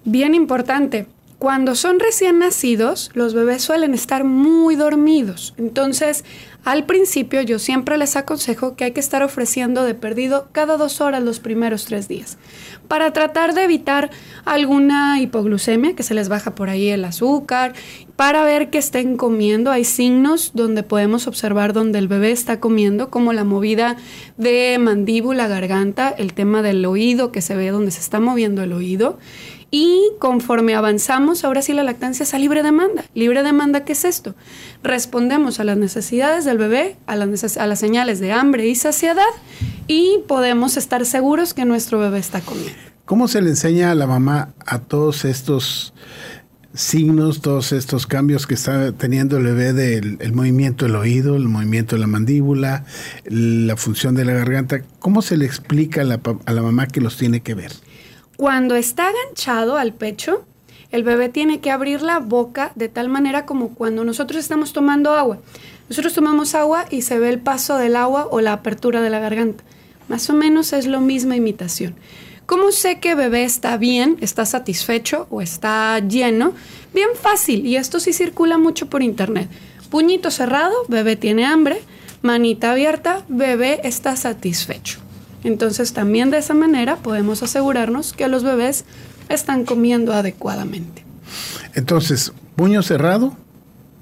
Bien 0.06 0.36
importante. 0.36 1.08
Cuando 1.39 1.75
son 1.75 2.00
recién 2.00 2.39
nacidos, 2.39 3.12
los 3.13 3.34
bebés 3.34 3.62
suelen 3.62 3.94
estar 3.94 4.25
muy 4.25 4.75
dormidos. 4.75 5.53
Entonces, 5.58 6.25
al 6.63 6.86
principio 6.86 7.42
yo 7.42 7.60
siempre 7.60 7.98
les 7.98 8.16
aconsejo 8.16 8.75
que 8.75 8.86
hay 8.86 8.92
que 8.92 9.00
estar 9.00 9.24
ofreciendo 9.24 9.84
de 9.84 9.96
perdido 9.96 10.50
cada 10.51 10.78
dos 10.78 11.01
horas 11.01 11.24
los 11.24 11.39
primeros 11.39 11.86
tres 11.86 12.08
días 12.08 12.38
para 12.89 13.13
tratar 13.13 13.54
de 13.54 13.63
evitar 13.63 14.10
alguna 14.46 15.22
hipoglucemia, 15.22 15.96
que 15.96 16.04
se 16.04 16.16
les 16.16 16.28
baja 16.28 16.56
por 16.56 16.70
ahí 16.70 16.89
el 16.89 17.06
azúcar, 17.06 17.74
para 18.16 18.44
ver 18.44 18.72
que 18.72 18.80
estén 18.80 19.16
comiendo. 19.16 19.72
Hay 19.72 19.86
signos 19.86 20.51
donde 20.56 20.82
podemos 20.82 21.28
observar 21.28 21.72
donde 21.72 22.00
el 22.00 22.08
bebé 22.08 22.32
está 22.32 22.60
comiendo, 22.60 23.12
como 23.12 23.32
la 23.32 23.44
movida 23.44 23.96
de 24.38 24.78
mandíbula, 24.80 25.48
garganta, 25.48 26.10
el 26.10 26.34
tema 26.34 26.63
del 26.63 26.84
oído, 26.84 27.32
que 27.32 27.42
se 27.42 27.56
ve 27.56 27.70
donde 27.70 27.92
se 27.92 28.00
está 28.00 28.20
moviendo 28.20 28.63
el 28.63 28.74
oído. 28.74 29.20
Y 29.72 30.12
conforme 30.18 30.76
avanzamos, 30.76 31.44
ahora 31.44 31.62
sí 31.62 31.74
la 31.74 31.84
lactancia 31.84 32.24
es 32.24 32.34
a 32.34 32.40
libre 32.40 32.64
demanda. 32.64 33.06
Libre 33.14 33.44
demanda, 33.44 33.86
¿qué 33.86 33.94
es 33.94 34.04
esto? 34.04 34.36
Respondemos 34.84 35.60
a 35.60 35.64
las 35.64 35.78
necesidades 35.78 36.46
del 36.46 36.58
bebé, 36.58 36.98
a 37.06 37.16
las, 37.16 37.58
a 37.58 37.68
las 37.68 37.80
señales 37.80 38.20
de 38.20 38.32
hambre 38.32 38.68
y 38.68 38.76
saciedad 38.76 39.24
y 39.88 40.20
podemos 40.28 40.78
estar 40.78 41.06
seguros 41.06 41.54
que 41.54 41.66
nuestro 41.66 42.00
bebé 42.00 42.20
está 42.20 42.42
comiendo. 42.42 42.74
¿Cómo 43.06 43.28
se 43.28 43.42
le 43.42 43.50
enseña 43.50 43.92
a 43.92 43.96
la 43.96 44.08
mamá 44.08 44.54
a 44.66 44.80
todos 44.80 45.26
estos 45.26 45.94
signos, 46.74 47.42
todos 47.42 47.72
estos 47.72 48.06
cambios 48.06 48.46
que 48.46 48.54
está 48.54 48.92
teniendo 48.92 49.38
el 49.38 49.44
bebé 49.44 49.74
del 49.74 50.18
el 50.20 50.34
movimiento 50.34 50.86
del 50.86 50.96
oído, 50.96 51.36
el 51.36 51.48
movimiento 51.48 51.96
de 51.96 52.02
la 52.02 52.08
mandíbula, 52.08 52.86
la 53.26 53.76
función 53.78 54.16
de 54.16 54.26
la 54.26 54.34
garganta? 54.34 54.82
¿Cómo 55.00 55.22
se 55.22 55.38
le 55.38 55.46
explica 55.46 56.02
a 56.02 56.04
la, 56.04 56.20
a 56.46 56.54
la 56.54 56.62
mamá 56.62 56.88
que 56.88 57.02
los 57.02 57.18
tiene 57.18 57.42
que 57.42 57.56
ver? 57.56 57.72
Cuando 58.39 58.77
está 58.77 59.10
aganchado 59.10 59.75
al 59.75 59.91
pecho, 59.91 60.46
el 60.91 61.03
bebé 61.03 61.27
tiene 61.27 61.60
que 61.60 61.72
abrir 61.72 62.01
la 62.01 62.19
boca 62.19 62.72
de 62.75 62.88
tal 62.88 63.10
manera 63.10 63.46
como 63.46 63.75
cuando 63.75 64.05
nosotros 64.05 64.39
estamos 64.39 64.72
tomando 64.72 65.12
agua. 65.12 65.39
Nosotros 65.89 66.13
tomamos 66.13 66.55
agua 66.55 66.86
y 66.89 67.01
se 67.01 67.19
ve 67.19 67.27
el 67.27 67.41
paso 67.41 67.75
del 67.75 67.98
agua 67.98 68.29
o 68.31 68.39
la 68.39 68.53
apertura 68.53 69.01
de 69.01 69.10
la 69.10 69.19
garganta. 69.19 69.65
Más 70.08 70.29
o 70.29 70.34
menos 70.36 70.72
es 70.72 70.88
lo 70.88 71.01
misma 71.01 71.36
imitación. 71.36 71.96
¿Cómo 72.46 72.72
sé 72.72 73.01
que 73.01 73.13
bebé 73.13 73.43
está 73.43 73.75
bien, 73.75 74.15
está 74.22 74.46
satisfecho 74.46 75.27
o 75.29 75.41
está 75.41 76.00
lleno? 76.00 76.53
Bien 76.93 77.10
fácil, 77.22 77.65
y 77.67 77.75
esto 77.75 78.00
sí 78.00 78.13
circula 78.13 78.58
mucho 78.58 78.89
por 78.89 79.03
internet. 79.03 79.50
Puñito 79.89 80.31
cerrado, 80.31 80.75
bebé 80.88 81.17
tiene 81.17 81.46
hambre. 81.46 81.81
Manita 82.22 82.72
abierta, 82.72 83.22
bebé 83.27 83.81
está 83.84 84.15
satisfecho. 84.15 85.01
Entonces 85.43 85.93
también 85.93 86.31
de 86.31 86.38
esa 86.38 86.53
manera 86.53 86.98
podemos 86.98 87.43
asegurarnos 87.43 88.13
que 88.13 88.27
los 88.27 88.43
bebés 88.43 88.86
están 89.29 89.65
comiendo 89.65 90.13
adecuadamente. 90.13 91.05
Entonces, 91.75 92.34
puño 92.55 92.81
cerrado. 92.81 93.36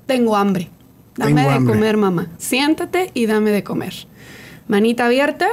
Tengo 0.06 0.36
hambre. 0.36 0.70
Dame 1.16 1.48
de 1.48 1.66
comer, 1.66 1.98
mamá. 1.98 2.28
Siéntate 2.38 3.12
y 3.14 3.26
dame 3.26 3.52
de 3.52 3.64
comer. 3.64 3.94
Manita 4.68 5.08
abierta, 5.08 5.48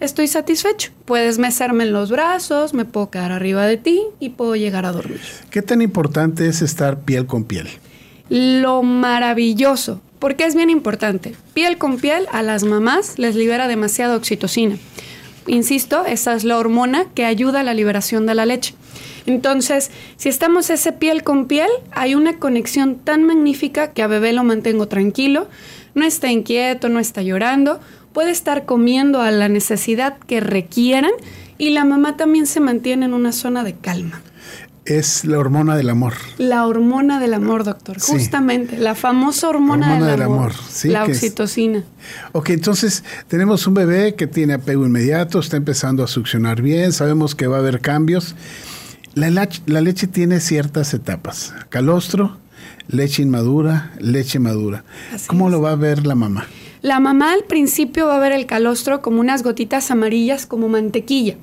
estoy 0.00 0.26
satisfecho. 0.26 0.90
Puedes 1.04 1.38
mecerme 1.38 1.84
en 1.84 1.92
los 1.92 2.10
brazos, 2.10 2.74
me 2.74 2.84
puedo 2.84 3.10
quedar 3.10 3.32
arriba 3.32 3.64
de 3.64 3.76
ti 3.76 4.02
y 4.20 4.30
puedo 4.30 4.56
llegar 4.56 4.86
a 4.86 4.92
dormir. 4.92 5.20
¿Qué 5.50 5.62
tan 5.62 5.82
importante 5.82 6.48
es 6.48 6.62
estar 6.62 7.00
piel 7.00 7.26
con 7.26 7.44
piel? 7.44 7.68
Lo 8.28 8.82
maravilloso, 8.82 10.00
porque 10.18 10.44
es 10.44 10.54
bien 10.54 10.70
importante. 10.70 11.34
Piel 11.52 11.78
con 11.78 11.98
piel 11.98 12.26
a 12.32 12.42
las 12.42 12.64
mamás 12.64 13.18
les 13.18 13.36
libera 13.36 13.68
demasiada 13.68 14.16
oxitocina. 14.16 14.78
Insisto, 15.46 16.04
esa 16.06 16.34
es 16.34 16.44
la 16.44 16.58
hormona 16.58 17.06
que 17.14 17.24
ayuda 17.24 17.60
a 17.60 17.64
la 17.64 17.74
liberación 17.74 18.26
de 18.26 18.34
la 18.34 18.46
leche. 18.46 18.74
Entonces, 19.26 19.90
si 20.16 20.28
estamos 20.28 20.70
ese 20.70 20.92
piel 20.92 21.22
con 21.22 21.46
piel, 21.46 21.68
hay 21.92 22.14
una 22.14 22.38
conexión 22.38 22.96
tan 22.96 23.24
magnífica 23.24 23.92
que 23.92 24.02
a 24.02 24.06
bebé 24.06 24.32
lo 24.32 24.44
mantengo 24.44 24.88
tranquilo, 24.88 25.48
no 25.94 26.04
está 26.04 26.30
inquieto, 26.30 26.88
no 26.88 27.00
está 27.00 27.22
llorando, 27.22 27.80
puede 28.12 28.30
estar 28.30 28.64
comiendo 28.64 29.20
a 29.20 29.30
la 29.30 29.48
necesidad 29.48 30.18
que 30.26 30.40
requieran 30.40 31.12
y 31.58 31.70
la 31.70 31.84
mamá 31.84 32.16
también 32.16 32.46
se 32.46 32.60
mantiene 32.60 33.06
en 33.06 33.14
una 33.14 33.32
zona 33.32 33.64
de 33.64 33.74
calma. 33.74 34.22
Es 34.86 35.24
la 35.24 35.38
hormona 35.38 35.76
del 35.76 35.88
amor. 35.88 36.12
La 36.36 36.66
hormona 36.66 37.18
del 37.18 37.32
amor, 37.32 37.64
doctor. 37.64 37.98
Justamente, 37.98 38.76
la 38.76 38.94
famosa 38.94 39.48
hormona, 39.48 39.98
del, 39.98 40.20
amor. 40.20 40.52
la 40.84 41.04
oxitocina. 41.04 41.84
Ok, 42.32 42.50
entonces 42.50 43.02
tenemos 43.26 43.66
un 43.66 43.74
bebé 43.74 44.14
que 44.14 44.26
tiene 44.26 44.54
apego 44.54 44.84
inmediato, 44.84 45.38
está 45.38 45.56
empezando 45.56 46.04
a 46.04 46.06
succionar 46.06 46.60
bien, 46.60 46.92
sabemos 46.92 47.34
que 47.34 47.46
va 47.46 47.56
a 47.56 47.60
haber 47.60 47.80
cambios. 47.80 48.34
La, 49.14 49.30
leche 49.30 50.06
tiene 50.06 50.40
ciertas 50.40 50.92
etapas. 50.92 51.54
Calostro, 51.70 52.36
leche 52.88 53.22
inmadura, 53.22 53.92
leche 54.00 54.38
madura. 54.38 54.84
¿Cómo 55.28 55.48
lo 55.48 55.62
va 55.62 55.70
a 55.70 55.76
ver 55.76 56.04
la 56.06 56.14
mamá? 56.14 56.46
La 56.82 57.00
mamá 57.00 57.32
al 57.32 57.44
principio 57.44 58.08
va 58.08 58.16
a 58.16 58.20
ver 58.20 58.32
el 58.32 58.44
calostro 58.44 59.00
como 59.00 59.20
unas 59.20 59.42
gotitas 59.42 59.90
amarillas 59.90 60.44
como 60.44 60.68
mantequilla, 60.68 61.36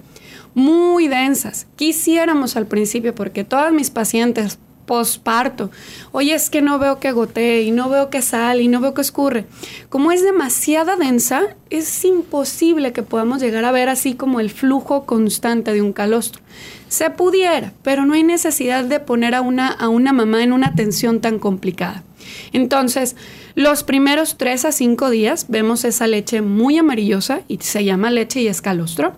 muy 0.53 1.07
densas. 1.07 1.67
Quisiéramos 1.75 2.55
al 2.55 2.67
principio, 2.67 3.15
porque 3.15 3.43
todas 3.43 3.71
mis 3.73 3.89
pacientes 3.89 4.59
posparto, 4.91 5.71
oye, 6.11 6.33
es 6.33 6.49
que 6.49 6.61
no 6.61 6.77
veo 6.77 6.99
que 6.99 7.13
gotee 7.13 7.61
y 7.61 7.71
no 7.71 7.87
veo 7.87 8.09
que 8.09 8.21
sale 8.21 8.63
y 8.63 8.67
no 8.67 8.81
veo 8.81 8.93
que 8.93 8.99
escurre. 8.99 9.45
Como 9.87 10.11
es 10.11 10.21
demasiada 10.21 10.97
densa, 10.97 11.55
es 11.69 12.03
imposible 12.03 12.91
que 12.91 13.01
podamos 13.01 13.41
llegar 13.41 13.63
a 13.63 13.71
ver 13.71 13.87
así 13.87 14.15
como 14.15 14.41
el 14.41 14.49
flujo 14.49 15.05
constante 15.05 15.71
de 15.71 15.81
un 15.81 15.93
calostro. 15.93 16.41
Se 16.89 17.09
pudiera, 17.09 17.71
pero 17.83 18.05
no 18.05 18.15
hay 18.15 18.23
necesidad 18.23 18.83
de 18.83 18.99
poner 18.99 19.33
a 19.33 19.39
una, 19.39 19.69
a 19.69 19.87
una 19.87 20.11
mamá 20.11 20.43
en 20.43 20.51
una 20.51 20.75
tensión 20.75 21.21
tan 21.21 21.39
complicada. 21.39 22.03
Entonces, 22.51 23.15
los 23.55 23.83
primeros 23.83 24.37
3 24.37 24.65
a 24.65 24.71
5 24.73 25.09
días 25.09 25.45
vemos 25.47 25.85
esa 25.85 26.05
leche 26.05 26.41
muy 26.41 26.77
amarillosa 26.77 27.43
y 27.47 27.59
se 27.59 27.85
llama 27.85 28.11
leche 28.11 28.41
y 28.41 28.47
escalostro. 28.47 29.13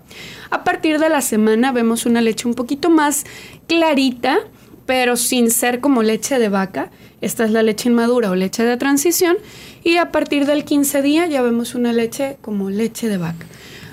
A 0.50 0.62
partir 0.62 1.00
de 1.00 1.08
la 1.08 1.20
semana 1.20 1.72
vemos 1.72 2.06
una 2.06 2.20
leche 2.20 2.46
un 2.46 2.54
poquito 2.54 2.90
más 2.90 3.24
clarita, 3.66 4.38
pero 4.86 5.16
sin 5.16 5.50
ser 5.50 5.80
como 5.80 6.02
leche 6.02 6.38
de 6.38 6.48
vaca. 6.48 6.90
Esta 7.20 7.44
es 7.44 7.50
la 7.50 7.62
leche 7.62 7.88
inmadura 7.88 8.30
o 8.30 8.34
leche 8.34 8.64
de 8.64 8.76
transición. 8.76 9.36
Y 9.82 9.96
a 9.96 10.12
partir 10.12 10.46
del 10.46 10.64
15 10.64 11.02
día 11.02 11.26
ya 11.26 11.42
vemos 11.42 11.74
una 11.74 11.92
leche 11.92 12.36
como 12.40 12.70
leche 12.70 13.08
de 13.08 13.18
vaca. 13.18 13.46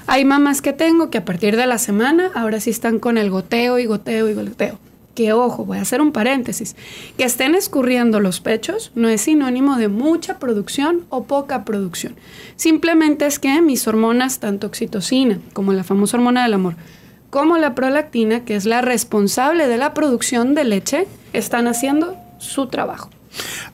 Hay 0.07 0.25
mamás 0.25 0.61
que 0.61 0.73
tengo 0.73 1.09
que 1.09 1.19
a 1.19 1.25
partir 1.25 1.55
de 1.55 1.67
la 1.67 1.77
semana 1.77 2.31
ahora 2.33 2.59
sí 2.59 2.69
están 2.69 2.99
con 2.99 3.17
el 3.17 3.29
goteo 3.29 3.79
y 3.79 3.85
goteo 3.85 4.29
y 4.29 4.33
goteo. 4.33 4.79
Que 5.15 5.33
ojo, 5.33 5.65
voy 5.65 5.77
a 5.77 5.81
hacer 5.81 6.01
un 6.01 6.11
paréntesis. 6.11 6.75
Que 7.17 7.25
estén 7.25 7.55
escurriendo 7.55 8.19
los 8.19 8.39
pechos 8.39 8.91
no 8.95 9.09
es 9.09 9.21
sinónimo 9.21 9.77
de 9.77 9.89
mucha 9.89 10.39
producción 10.39 11.05
o 11.09 11.25
poca 11.25 11.65
producción. 11.65 12.15
Simplemente 12.55 13.25
es 13.25 13.39
que 13.39 13.61
mis 13.61 13.87
hormonas, 13.87 14.39
tanto 14.39 14.67
oxitocina 14.67 15.39
como 15.53 15.73
la 15.73 15.83
famosa 15.83 16.17
hormona 16.17 16.43
del 16.43 16.53
amor, 16.53 16.75
como 17.31 17.57
la 17.57 17.73
prolactina, 17.73 18.45
que 18.45 18.55
es 18.55 18.65
la 18.65 18.81
responsable 18.81 19.67
de 19.67 19.77
la 19.77 19.95
producción 19.95 20.53
de 20.53 20.65
leche, 20.65 21.07
están 21.33 21.67
haciendo 21.67 22.15
su 22.37 22.67
trabajo. 22.67 23.09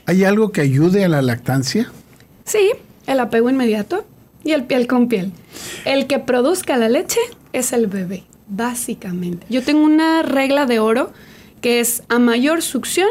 ¿Hay 0.06 0.24
algo 0.24 0.54
que 0.54 0.62
ayude 0.62 1.04
a 1.04 1.10
la 1.10 1.22
lactancia? 1.22 1.92
Sí, 2.46 2.72
el 3.06 3.20
apego 3.20 3.50
inmediato, 3.50 4.06
y 4.48 4.54
el 4.54 4.64
piel 4.64 4.88
con 4.88 5.10
piel. 5.10 5.34
El 5.84 6.08
que 6.08 6.20
produzca 6.20 6.78
la 6.78 6.88
leche 6.88 7.20
es 7.52 7.74
el 7.74 7.88
bebé, 7.88 8.24
básicamente. 8.48 9.46
Yo 9.50 9.62
tengo 9.62 9.84
una 9.84 10.24
regla 10.24 10.66
de 10.66 10.80
oro 10.80 11.12
que 11.60 11.82
es 11.82 12.04
a 12.08 12.18
mayor 12.18 12.62
succión, 12.62 13.10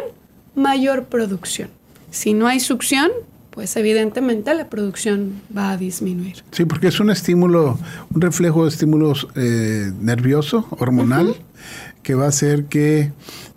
mayor 0.54 1.04
producción. 1.04 1.68
Si 2.10 2.32
no 2.32 2.46
hay 2.46 2.60
succión, 2.60 3.10
pues 3.56 3.74
evidentemente 3.76 4.54
la 4.54 4.68
producción 4.68 5.40
va 5.56 5.70
a 5.70 5.76
disminuir. 5.78 6.44
Sí, 6.52 6.66
porque 6.66 6.88
es 6.88 7.00
un 7.00 7.08
estímulo, 7.08 7.78
un 8.14 8.20
reflejo 8.20 8.64
de 8.64 8.68
estímulo 8.68 9.14
eh, 9.34 9.90
nervioso, 9.98 10.68
hormonal, 10.78 11.34
que 12.02 12.14
va 12.14 12.26
a 12.26 12.28
hacer 12.28 12.66
que 12.66 13.12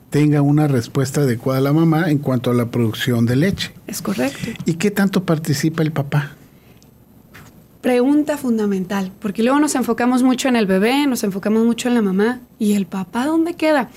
tenga 0.10 0.41
una 0.41 0.70
respuesta 0.70 1.22
adecuada 1.22 1.60
a 1.60 1.62
la 1.63 1.74
mamá 1.74 2.10
en 2.10 2.20
cuanto 2.20 2.50
a 2.50 2.53
la 2.53 2.72
producción 2.72 3.25
de 3.25 3.36
leche. 3.36 3.74
Es 3.88 4.01
correcto. 4.01 4.51
¿Y 4.63 4.75
qué 4.75 4.89
tanto 4.89 5.25
participa 5.25 5.84
el 5.84 5.91
papá? 5.91 6.32
Pregunta 7.81 8.38
fundamental, 8.38 9.12
porque 9.19 9.43
luego 9.43 9.59
nos 9.59 9.75
enfocamos 9.75 10.24
mucho 10.24 10.50
en 10.50 10.55
el 10.55 10.65
bebé, 10.65 11.07
nos 11.07 11.24
enfocamos 11.24 11.63
mucho 11.63 11.88
en 11.88 11.95
la 11.95 12.01
mamá, 12.01 12.41
¿y 12.57 12.74
el 12.74 12.86
papá 12.86 13.25
dónde 13.25 13.53
queda? 13.53 13.89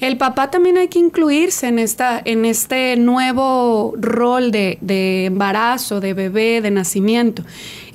El 0.00 0.16
papá 0.16 0.50
también 0.50 0.76
hay 0.78 0.88
que 0.88 0.98
incluirse 0.98 1.68
en, 1.68 1.78
esta, 1.78 2.20
en 2.24 2.44
este 2.44 2.96
nuevo 2.96 3.94
rol 3.96 4.50
de, 4.50 4.78
de, 4.80 5.26
embarazo, 5.26 6.00
de 6.00 6.12
bebé, 6.12 6.60
de 6.60 6.72
nacimiento. 6.72 7.44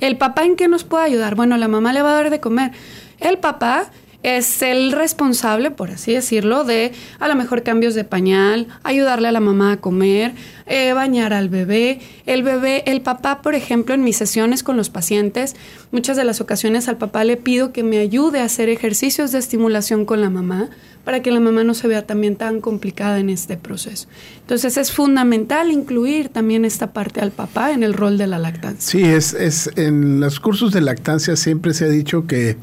¿El 0.00 0.16
papá 0.16 0.44
en 0.44 0.56
qué 0.56 0.68
nos 0.68 0.84
puede 0.84 1.04
ayudar? 1.04 1.34
Bueno, 1.34 1.58
la 1.58 1.68
mamá 1.68 1.92
le 1.92 2.00
va 2.00 2.12
a 2.12 2.14
dar 2.14 2.30
de 2.30 2.40
comer. 2.40 2.72
El 3.20 3.36
papá 3.38 3.90
es 4.22 4.62
el 4.62 4.92
responsable, 4.92 5.70
por 5.70 5.90
así 5.90 6.12
decirlo, 6.12 6.64
de 6.64 6.92
a 7.20 7.28
lo 7.28 7.36
mejor 7.36 7.62
cambios 7.62 7.94
de 7.94 8.02
pañal, 8.02 8.66
ayudarle 8.82 9.28
a 9.28 9.32
la 9.32 9.40
mamá 9.40 9.72
a 9.72 9.76
comer, 9.76 10.32
eh, 10.66 10.92
bañar 10.92 11.32
al 11.32 11.48
bebé. 11.48 12.00
El 12.26 12.42
bebé, 12.42 12.82
el 12.86 13.00
papá, 13.00 13.42
por 13.42 13.54
ejemplo, 13.54 13.94
en 13.94 14.02
mis 14.02 14.16
sesiones 14.16 14.62
con 14.62 14.76
los 14.76 14.90
pacientes, 14.90 15.54
muchas 15.92 16.16
de 16.16 16.24
las 16.24 16.40
ocasiones 16.40 16.88
al 16.88 16.98
papá 16.98 17.22
le 17.22 17.36
pido 17.36 17.72
que 17.72 17.84
me 17.84 17.98
ayude 17.98 18.40
a 18.40 18.44
hacer 18.44 18.68
ejercicios 18.68 19.30
de 19.30 19.38
estimulación 19.38 20.04
con 20.04 20.20
la 20.20 20.30
mamá 20.30 20.68
para 21.04 21.22
que 21.22 21.30
la 21.30 21.40
mamá 21.40 21.64
no 21.64 21.72
se 21.72 21.88
vea 21.88 22.04
también 22.06 22.36
tan 22.36 22.60
complicada 22.60 23.18
en 23.18 23.30
este 23.30 23.56
proceso. 23.56 24.08
Entonces 24.42 24.76
es 24.76 24.92
fundamental 24.92 25.70
incluir 25.70 26.28
también 26.28 26.66
esta 26.66 26.92
parte 26.92 27.22
al 27.22 27.30
papá 27.30 27.72
en 27.72 27.82
el 27.82 27.94
rol 27.94 28.18
de 28.18 28.26
la 28.26 28.38
lactancia. 28.38 28.90
Sí, 28.90 29.02
es, 29.02 29.32
es 29.32 29.70
en 29.76 30.20
los 30.20 30.38
cursos 30.38 30.70
de 30.72 30.82
lactancia 30.82 31.34
siempre 31.36 31.72
se 31.72 31.86
ha 31.86 31.88
dicho 31.88 32.26
que 32.26 32.58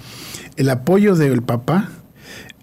el 0.57 0.69
apoyo 0.69 1.15
del 1.15 1.41
papá 1.41 1.89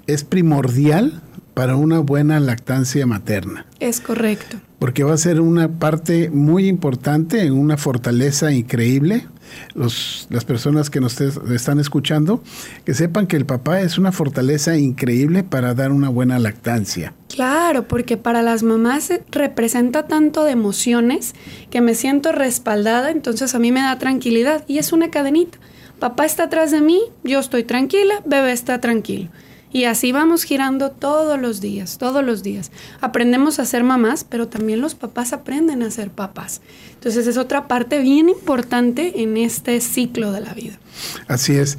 es 0.07 0.25
primordial 0.25 1.23
para 1.55 1.77
una 1.77 1.99
buena 1.99 2.41
lactancia 2.41 3.07
materna. 3.07 3.67
Es 3.79 4.01
correcto. 4.01 4.59
Porque 4.79 5.05
va 5.05 5.15
a 5.15 5.19
ser 5.19 5.41
una 5.41 5.79
parte 5.79 6.31
muy 6.31 6.67
importante, 6.67 7.51
una 7.51 7.77
fortaleza 7.77 8.53
increíble. 8.53 9.27
Los, 9.75 10.27
las 10.31 10.47
personas 10.47 10.89
que 10.89 11.01
nos 11.01 11.21
están 11.21 11.79
escuchando, 11.79 12.43
que 12.87 12.95
sepan 12.95 13.27
que 13.27 13.37
el 13.37 13.45
papá 13.45 13.83
es 13.83 13.99
una 13.99 14.11
fortaleza 14.11 14.79
increíble 14.79 15.43
para 15.43 15.75
dar 15.75 15.93
una 15.93 16.09
buena 16.09 16.39
lactancia. 16.39 17.13
Claro, 17.29 17.87
porque 17.87 18.17
para 18.17 18.41
las 18.41 18.63
mamás 18.63 19.13
representa 19.31 20.07
tanto 20.07 20.45
de 20.45 20.53
emociones 20.53 21.35
que 21.69 21.83
me 21.83 21.95
siento 21.95 22.33
respaldada, 22.33 23.11
entonces 23.11 23.55
a 23.55 23.59
mí 23.59 23.73
me 23.73 23.81
da 23.81 23.99
tranquilidad 23.99 24.65
y 24.67 24.79
es 24.79 24.91
una 24.95 25.11
cadenita. 25.11 25.59
Papá 26.03 26.25
está 26.25 26.43
atrás 26.43 26.73
de 26.73 26.81
mí, 26.81 27.01
yo 27.23 27.39
estoy 27.39 27.63
tranquila, 27.63 28.23
bebé 28.25 28.51
está 28.51 28.81
tranquilo. 28.81 29.29
Y 29.73 29.85
así 29.85 30.11
vamos 30.11 30.43
girando 30.43 30.91
todos 30.91 31.41
los 31.41 31.61
días, 31.61 31.97
todos 31.97 32.25
los 32.25 32.43
días. 32.43 32.73
Aprendemos 33.01 33.61
a 33.61 33.65
ser 33.65 33.85
mamás, 33.85 34.25
pero 34.25 34.49
también 34.49 34.81
los 34.81 34.97
papás 34.97 35.33
aprenden 35.33 35.81
a 35.85 35.93
ser 35.93 36.11
papás. 36.11 36.61
Entonces 36.95 37.29
es 37.29 37.37
otra 37.37 37.69
parte 37.69 38.01
bien 38.01 38.29
importante 38.29 39.23
en 39.23 39.37
este 39.37 39.81
ciclo 39.81 40.33
de 40.33 40.41
la 40.41 40.55
vida. 40.55 40.77
Así 41.29 41.55
es. 41.55 41.79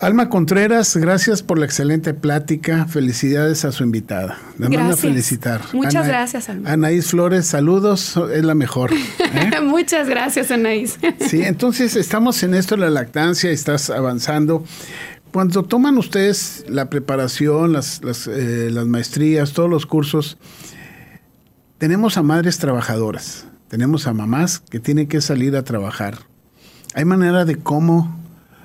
Alma 0.00 0.30
Contreras, 0.30 0.96
gracias 0.96 1.42
por 1.42 1.58
la 1.58 1.66
excelente 1.66 2.14
plática. 2.14 2.86
Felicidades 2.86 3.66
a 3.66 3.72
su 3.72 3.84
invitada. 3.84 4.38
La 4.58 4.70
mando 4.70 4.94
a 4.94 4.96
felicitar. 4.96 5.60
Muchas 5.74 6.08
gracias, 6.08 6.48
Alma. 6.48 6.70
Anaís 6.70 7.08
Flores, 7.08 7.46
saludos, 7.46 8.18
es 8.32 8.42
la 8.42 8.54
mejor. 8.54 8.92
¿eh? 8.94 9.60
Muchas 9.62 10.08
gracias, 10.08 10.50
Anaís. 10.50 10.98
sí, 11.20 11.42
entonces 11.42 11.96
estamos 11.96 12.42
en 12.42 12.54
esto 12.54 12.76
de 12.76 12.80
la 12.80 12.88
lactancia, 12.88 13.50
estás 13.50 13.90
avanzando. 13.90 14.64
Cuando 15.32 15.64
toman 15.64 15.98
ustedes 15.98 16.64
la 16.66 16.88
preparación, 16.88 17.74
las, 17.74 18.02
las, 18.02 18.26
eh, 18.26 18.70
las 18.72 18.86
maestrías, 18.86 19.52
todos 19.52 19.68
los 19.68 19.84
cursos, 19.84 20.38
tenemos 21.76 22.16
a 22.16 22.22
madres 22.22 22.56
trabajadoras, 22.56 23.44
tenemos 23.68 24.06
a 24.06 24.14
mamás 24.14 24.60
que 24.60 24.80
tienen 24.80 25.08
que 25.08 25.20
salir 25.20 25.54
a 25.56 25.62
trabajar. 25.62 26.20
¿Hay 26.94 27.04
manera 27.04 27.44
de 27.44 27.56
cómo 27.56 28.18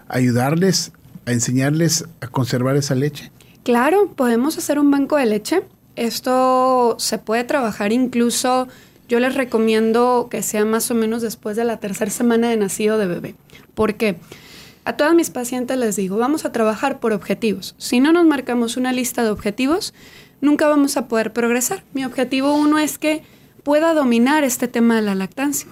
ayudarles 0.08 0.94
a 1.26 1.32
enseñarles 1.32 2.06
a 2.22 2.28
conservar 2.28 2.76
esa 2.76 2.96
leche? 2.96 3.32
Claro, 3.64 4.12
podemos 4.16 4.58
hacer 4.58 4.80
un 4.80 4.92
banco 4.92 5.18
de 5.18 5.26
leche. 5.26 5.64
Esto 5.96 6.96
se 7.00 7.18
puede 7.18 7.44
trabajar 7.44 7.92
incluso, 7.92 8.68
yo 9.08 9.20
les 9.20 9.36
recomiendo 9.36 10.28
que 10.30 10.44
sea 10.44 10.66
más 10.66 10.90
o 10.92 10.96
menos 10.96 11.22
después 11.22 11.56
de 11.56 11.64
la 11.64 11.78
tercera 11.78 12.12
semana 12.12 12.50
de 12.50 12.58
nacido 12.58 12.98
de 12.98 13.08
bebé. 13.08 13.36
¿Por 13.74 13.96
qué? 13.96 14.18
A 14.84 14.98
todas 14.98 15.16
mis 15.16 15.32
pacientes 15.32 15.78
les 15.78 15.96
digo, 15.96 16.18
vamos 16.18 16.46
a 16.46 16.52
trabajar 16.52 17.00
por 17.00 17.12
objetivos. 17.12 17.76
Si 17.78 18.00
no 18.00 18.14
nos 18.14 18.26
marcamos 18.26 18.78
una 18.78 18.94
lista 18.94 19.24
de 19.24 19.32
objetivos, 19.32 19.94
nunca 20.42 20.68
vamos 20.68 20.96
a 20.98 21.08
poder 21.08 21.34
progresar. 21.34 21.84
Mi 21.94 22.06
objetivo 22.06 22.54
uno 22.54 22.78
es 22.78 22.98
que 23.00 23.24
pueda 23.64 23.94
dominar 23.96 24.44
este 24.44 24.68
tema 24.68 24.96
de 24.96 25.02
la 25.02 25.16
lactancia. 25.16 25.68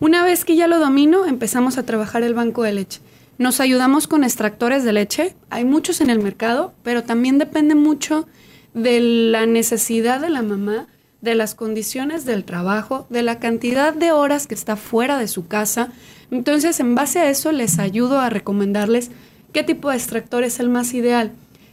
Una 0.00 0.24
vez 0.24 0.44
que 0.44 0.56
ya 0.56 0.68
lo 0.68 0.78
domino, 0.78 1.26
empezamos 1.26 1.76
a 1.76 1.84
trabajar 1.84 2.22
el 2.22 2.32
banco 2.32 2.62
de 2.62 2.72
leche. 2.72 3.00
Nos 3.38 3.60
ayudamos 3.60 4.06
con 4.06 4.24
extractores 4.24 4.82
de 4.82 4.94
leche, 4.94 5.34
hay 5.50 5.64
muchos 5.64 6.00
en 6.00 6.08
el 6.08 6.20
mercado, 6.20 6.72
pero 6.82 7.04
también 7.04 7.36
depende 7.36 7.74
mucho 7.74 8.26
de 8.72 9.00
la 9.00 9.44
necesidad 9.44 10.20
de 10.20 10.30
la 10.30 10.42
mamá, 10.42 10.86
de 11.20 11.34
las 11.34 11.54
condiciones 11.54 12.24
del 12.24 12.44
trabajo, 12.44 13.06
de 13.10 13.22
la 13.22 13.38
cantidad 13.38 13.92
de 13.92 14.12
horas 14.12 14.46
que 14.46 14.54
está 14.54 14.76
fuera 14.76 15.18
de 15.18 15.28
su 15.28 15.46
casa. 15.46 15.92
Entonces, 16.30 16.80
en 16.80 16.94
base 16.94 17.18
a 17.18 17.28
eso, 17.28 17.52
les 17.52 17.78
ayudo 17.78 18.20
a 18.20 18.30
recomendarles 18.30 19.10
qué 19.52 19.62
tipo 19.62 19.90
de 19.90 19.96
extractor 19.96 20.42
es 20.42 20.58
el 20.58 20.70
más 20.70 20.94
ideal. 20.94 21.32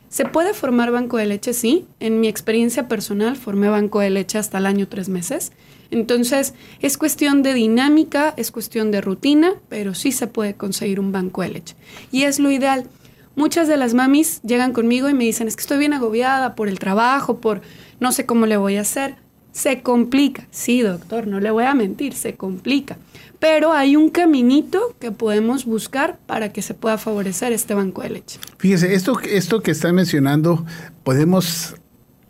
¿Se 0.10 0.26
puede 0.26 0.54
formar 0.54 0.92
banco 0.92 1.18
de 1.18 1.26
leche? 1.26 1.54
Sí. 1.54 1.86
En 2.00 2.20
mi 2.20 2.28
experiencia 2.28 2.88
personal, 2.88 3.36
formé 3.36 3.70
banco 3.70 4.00
de 4.00 4.10
leche 4.10 4.38
hasta 4.38 4.58
el 4.58 4.66
año 4.66 4.88
tres 4.88 5.10
meses. 5.10 5.54
Entonces, 5.94 6.54
es 6.82 6.98
cuestión 6.98 7.44
de 7.44 7.54
dinámica, 7.54 8.34
es 8.36 8.52
cuestión 8.52 8.92
de 8.92 9.02
rutina, 9.02 9.54
pero 9.70 9.94
sí 9.94 10.12
se 10.12 10.28
puede 10.28 10.56
conseguir 10.56 11.00
un 11.00 11.12
banco 11.12 11.44
de 11.44 11.50
leche. 11.50 11.76
Y 12.12 12.24
es 12.24 12.40
lo 12.40 12.52
ideal. 12.52 12.88
Muchas 13.36 13.68
de 13.68 13.78
las 13.78 13.94
mamis 13.94 14.42
llegan 14.42 14.74
conmigo 14.74 15.10
y 15.10 15.14
me 15.14 15.24
dicen, 15.24 15.48
es 15.48 15.56
que 15.56 15.62
estoy 15.62 15.78
bien 15.78 15.94
agobiada 15.94 16.56
por 16.56 16.68
el 16.68 16.80
trabajo, 16.80 17.38
por 17.38 17.62
no 18.00 18.12
sé 18.12 18.26
cómo 18.26 18.46
le 18.46 18.58
voy 18.58 18.78
a 18.78 18.82
hacer. 18.82 19.16
Se 19.52 19.82
complica. 19.82 20.48
Sí, 20.50 20.82
doctor, 20.82 21.28
no 21.28 21.40
le 21.40 21.52
voy 21.52 21.66
a 21.66 21.76
mentir, 21.76 22.16
se 22.16 22.36
complica. 22.36 22.98
Pero 23.40 23.74
hay 23.74 23.96
un 23.96 24.10
caminito 24.10 24.96
que 25.00 25.12
podemos 25.12 25.66
buscar 25.66 26.18
para 26.26 26.52
que 26.52 26.64
se 26.64 26.74
pueda 26.74 26.98
favorecer 26.98 27.54
este 27.54 27.76
banco 27.76 28.02
de 28.02 28.10
leche. 28.10 28.40
Fíjese, 28.58 28.96
esto, 28.96 29.20
esto 29.20 29.62
que 29.62 29.72
está 29.72 29.94
mencionando, 29.94 30.66
podemos 31.04 31.76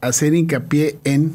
hacer 0.02 0.34
hincapié 0.34 1.00
en 1.06 1.32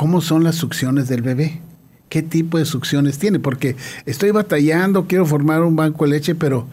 cómo 0.00 0.22
son 0.22 0.44
las 0.44 0.54
succiones 0.54 1.08
del 1.08 1.20
bebé. 1.20 1.60
¿Qué 2.08 2.22
tipo 2.22 2.56
de 2.56 2.64
succiones 2.64 3.18
tiene? 3.18 3.38
Porque 3.38 3.76
estoy 4.06 4.30
batallando, 4.30 5.06
quiero 5.06 5.26
formar 5.26 5.62
un 5.62 5.76
banco 5.76 6.06
de 6.06 6.12
leche, 6.12 6.34
pero 6.34 6.66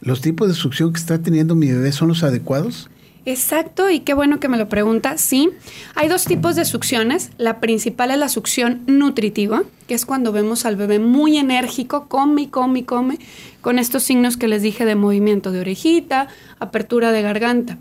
¿los 0.00 0.20
tipos 0.20 0.48
de 0.48 0.54
succión 0.54 0.92
que 0.92 0.98
está 0.98 1.22
teniendo 1.22 1.54
mi 1.54 1.68
bebé 1.68 1.92
son 1.92 2.08
los 2.08 2.24
adecuados? 2.24 2.90
Exacto, 3.26 3.90
y 3.90 4.00
qué 4.00 4.12
bueno 4.12 4.40
que 4.40 4.48
me 4.48 4.56
lo 4.56 4.68
pregunta. 4.68 5.18
Sí, 5.18 5.50
hay 5.94 6.08
dos 6.08 6.24
tipos 6.24 6.56
de 6.56 6.64
succiones. 6.64 7.30
La 7.38 7.60
principal 7.60 8.10
es 8.10 8.18
la 8.18 8.28
succión 8.28 8.82
nutritiva, 8.88 9.62
que 9.86 9.94
es 9.94 10.04
cuando 10.04 10.32
vemos 10.32 10.66
al 10.66 10.74
bebé 10.74 10.98
muy 10.98 11.36
enérgico, 11.36 12.08
come 12.08 12.42
y 12.42 12.46
come 12.48 12.80
y 12.80 12.82
come, 12.82 13.20
con 13.60 13.78
estos 13.78 14.02
signos 14.02 14.36
que 14.36 14.48
les 14.48 14.62
dije 14.62 14.84
de 14.84 14.96
movimiento 14.96 15.52
de 15.52 15.60
orejita, 15.60 16.26
apertura 16.58 17.12
de 17.12 17.22
garganta. 17.22 17.78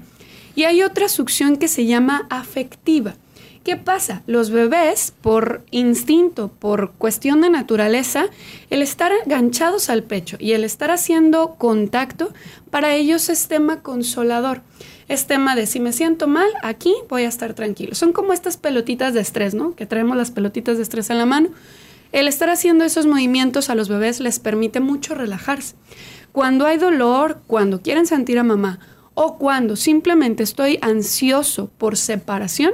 Y 0.54 0.66
hay 0.66 0.84
otra 0.84 1.10
succión 1.10 1.58
que 1.58 1.68
se 1.68 1.88
llama 1.88 2.28
afectiva. 2.30 3.16
¿Qué 3.64 3.78
pasa? 3.78 4.24
Los 4.28 4.50
bebés, 4.50 5.14
por 5.22 5.64
instinto, 5.72 6.50
por 6.50 6.92
cuestión 6.92 7.40
de 7.40 7.50
naturaleza, 7.50 8.26
el 8.70 8.82
estar 8.82 9.14
enganchados 9.24 9.90
al 9.90 10.04
pecho 10.04 10.36
y 10.38 10.52
el 10.52 10.66
estar 10.66 10.92
haciendo 10.92 11.56
contacto, 11.56 12.34
para 12.70 12.94
ellos 12.94 13.30
es 13.30 13.48
tema 13.48 13.82
consolador. 13.82 14.62
Es 15.08 15.28
tema 15.28 15.56
de 15.56 15.66
si 15.66 15.80
me 15.80 15.94
siento 15.94 16.28
mal, 16.28 16.50
aquí 16.62 16.94
voy 17.08 17.24
a 17.24 17.30
estar 17.30 17.54
tranquilo. 17.54 17.96
Son 17.96 18.12
como 18.12 18.34
estas 18.34 18.58
pelotitas 18.58 19.14
de 19.14 19.22
estrés, 19.22 19.54
¿no? 19.54 19.76
Que 19.76 19.86
traemos 19.86 20.18
las 20.18 20.32
pelotitas 20.32 20.76
de 20.76 20.84
estrés 20.84 21.10
en 21.10 21.18
la 21.18 21.26
mano. 21.26 21.50
El 22.12 22.28
estar 22.28 22.50
haciendo 22.50 22.84
esos 22.84 23.06
movimientos 23.06 23.70
a 23.70 23.76
los 23.76 23.88
bebés 23.88 24.20
les 24.20 24.40
permite 24.40 24.82
mucho 24.82 25.16
relajarse. 25.16 25.76
Cuando 26.34 26.66
hay 26.66 26.78
dolor, 26.78 27.40
cuando 27.48 27.82
quieren 27.82 28.08
sentir 28.08 28.40
a 28.40 28.44
mamá 28.44 28.80
o 29.14 29.38
cuando 29.38 29.78
simplemente 29.78 30.44
estoy 30.44 30.80
ansioso 30.82 31.72
por 31.78 31.96
separación, 31.96 32.74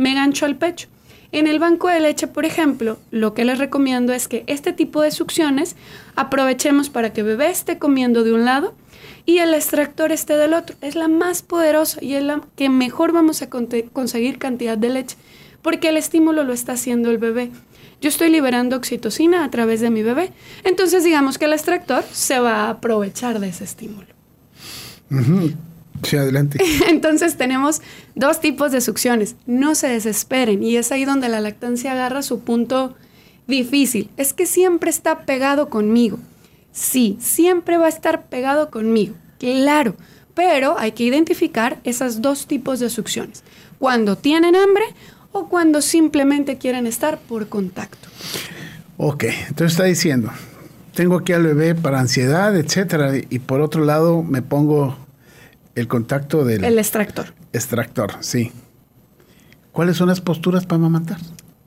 me 0.00 0.14
gancho 0.14 0.46
al 0.46 0.56
pecho. 0.56 0.88
En 1.30 1.46
el 1.46 1.58
banco 1.58 1.88
de 1.88 2.00
leche, 2.00 2.26
por 2.26 2.46
ejemplo, 2.46 2.98
lo 3.10 3.34
que 3.34 3.44
les 3.44 3.58
recomiendo 3.58 4.14
es 4.14 4.28
que 4.28 4.44
este 4.46 4.72
tipo 4.72 5.02
de 5.02 5.10
succiones 5.10 5.76
aprovechemos 6.16 6.88
para 6.88 7.12
que 7.12 7.22
bebé 7.22 7.50
esté 7.50 7.78
comiendo 7.78 8.24
de 8.24 8.32
un 8.32 8.46
lado 8.46 8.74
y 9.26 9.38
el 9.38 9.52
extractor 9.52 10.10
esté 10.10 10.38
del 10.38 10.54
otro. 10.54 10.74
Es 10.80 10.96
la 10.96 11.06
más 11.06 11.42
poderosa 11.42 12.02
y 12.02 12.14
es 12.14 12.22
la 12.24 12.40
que 12.56 12.70
mejor 12.70 13.12
vamos 13.12 13.42
a 13.42 13.50
conseguir 13.50 14.38
cantidad 14.38 14.78
de 14.78 14.88
leche, 14.88 15.16
porque 15.60 15.90
el 15.90 15.98
estímulo 15.98 16.44
lo 16.44 16.54
está 16.54 16.72
haciendo 16.72 17.10
el 17.10 17.18
bebé. 17.18 17.50
Yo 18.00 18.08
estoy 18.08 18.30
liberando 18.30 18.76
oxitocina 18.76 19.44
a 19.44 19.50
través 19.50 19.82
de 19.82 19.90
mi 19.90 20.02
bebé, 20.02 20.32
entonces 20.64 21.04
digamos 21.04 21.36
que 21.36 21.44
el 21.44 21.52
extractor 21.52 22.02
se 22.10 22.40
va 22.40 22.64
a 22.64 22.70
aprovechar 22.70 23.38
de 23.38 23.50
ese 23.50 23.64
estímulo. 23.64 24.08
Sí, 26.02 26.16
adelante. 26.16 26.58
Entonces 26.88 27.36
tenemos 27.36 27.82
dos 28.14 28.40
tipos 28.40 28.72
de 28.72 28.80
succiones. 28.80 29.36
No 29.46 29.74
se 29.74 29.88
desesperen 29.88 30.62
y 30.62 30.76
es 30.76 30.92
ahí 30.92 31.04
donde 31.04 31.28
la 31.28 31.40
lactancia 31.40 31.92
agarra 31.92 32.22
su 32.22 32.40
punto 32.40 32.96
difícil. 33.46 34.10
Es 34.16 34.32
que 34.32 34.46
siempre 34.46 34.90
está 34.90 35.20
pegado 35.26 35.68
conmigo. 35.68 36.18
Sí, 36.72 37.18
siempre 37.20 37.76
va 37.76 37.86
a 37.86 37.90
estar 37.90 38.26
pegado 38.26 38.70
conmigo. 38.70 39.14
Claro, 39.38 39.96
pero 40.34 40.78
hay 40.78 40.92
que 40.92 41.04
identificar 41.04 41.78
esos 41.84 42.22
dos 42.22 42.46
tipos 42.46 42.80
de 42.80 42.90
succiones. 42.90 43.42
Cuando 43.78 44.16
tienen 44.16 44.54
hambre 44.56 44.84
o 45.32 45.48
cuando 45.48 45.82
simplemente 45.82 46.58
quieren 46.58 46.86
estar 46.86 47.18
por 47.18 47.48
contacto. 47.48 48.08
Ok, 48.96 49.24
entonces 49.48 49.72
está 49.72 49.84
diciendo, 49.84 50.30
tengo 50.94 51.16
aquí 51.16 51.32
al 51.32 51.44
bebé 51.44 51.74
para 51.74 52.00
ansiedad, 52.00 52.56
etcétera, 52.56 53.12
y 53.16 53.38
por 53.38 53.60
otro 53.60 53.84
lado 53.84 54.22
me 54.22 54.42
pongo 54.42 54.96
el 55.74 55.88
contacto 55.88 56.44
del... 56.44 56.64
El 56.64 56.78
extractor. 56.78 57.34
Extractor, 57.52 58.16
sí. 58.20 58.52
¿Cuáles 59.72 59.96
son 59.96 60.08
las 60.08 60.20
posturas 60.20 60.66
para 60.66 60.76
amamantar? 60.76 61.18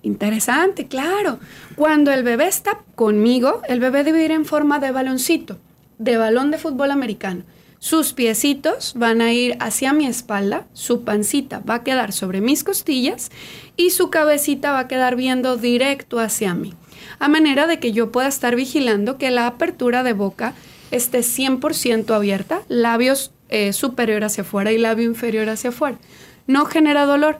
Interesante, 0.02 0.88
claro. 0.88 1.40
Cuando 1.76 2.12
el 2.12 2.24
bebé 2.24 2.48
está 2.48 2.82
conmigo, 2.96 3.62
el 3.68 3.80
bebé 3.80 4.04
debe 4.04 4.26
ir 4.26 4.32
en 4.32 4.46
forma 4.46 4.80
de 4.80 4.92
baloncito, 4.92 5.58
de 5.98 6.18
balón 6.18 6.52
de 6.52 6.58
fútbol 6.58 6.92
americano. 6.92 7.44
Sus 7.80 8.14
piecitos 8.14 8.94
van 8.96 9.22
a 9.22 9.34
ir 9.34 9.58
hacia 9.60 9.92
mi 9.92 10.06
espalda, 10.06 10.68
su 10.74 11.04
pancita 11.04 11.60
va 11.60 11.76
a 11.76 11.84
quedar 11.84 12.14
sobre 12.14 12.40
mis 12.40 12.64
costillas 12.64 13.30
y 13.76 13.90
su 13.90 14.10
cabecita 14.10 14.72
va 14.72 14.80
a 14.80 14.88
quedar 14.88 15.16
viendo 15.16 15.58
directo 15.58 16.20
hacia 16.20 16.54
mí. 16.54 16.74
A 17.20 17.28
manera 17.28 17.68
de 17.68 17.80
que 17.80 17.92
yo 17.92 18.12
pueda 18.12 18.28
estar 18.28 18.56
vigilando 18.56 19.18
que 19.18 19.32
la 19.32 19.48
apertura 19.48 20.04
de 20.04 20.14
boca 20.14 20.54
esté 20.92 21.20
100% 21.20 22.16
abierta, 22.16 22.62
labios 22.68 23.34
eh, 23.50 23.74
superior 23.74 24.24
hacia 24.24 24.44
afuera 24.44 24.72
y 24.72 24.78
labio 24.78 25.06
inferior 25.06 25.50
hacia 25.50 25.70
afuera. 25.70 25.98
No 26.48 26.66
genera 26.66 27.06
dolor. 27.06 27.40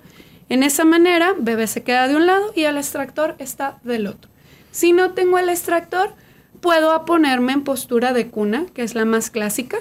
En 0.50 0.64
esa 0.64 0.86
manera, 0.86 1.34
bebé 1.38 1.68
se 1.68 1.84
queda 1.84 2.08
de 2.08 2.16
un 2.16 2.26
lado 2.26 2.52
y 2.56 2.64
el 2.64 2.78
extractor 2.78 3.36
está 3.40 3.80
del 3.84 4.08
otro. 4.08 4.30
Si 4.72 4.92
no 4.94 5.12
tengo 5.12 5.38
el 5.38 5.50
extractor, 5.50 6.14
puedo 6.62 7.06
ponerme 7.06 7.54
en 7.54 7.64
postura 7.64 8.14
de 8.14 8.28
cuna, 8.28 8.66
que 8.74 8.84
es 8.84 8.96
la 8.96 9.06
más 9.06 9.30
clásica. 9.30 9.78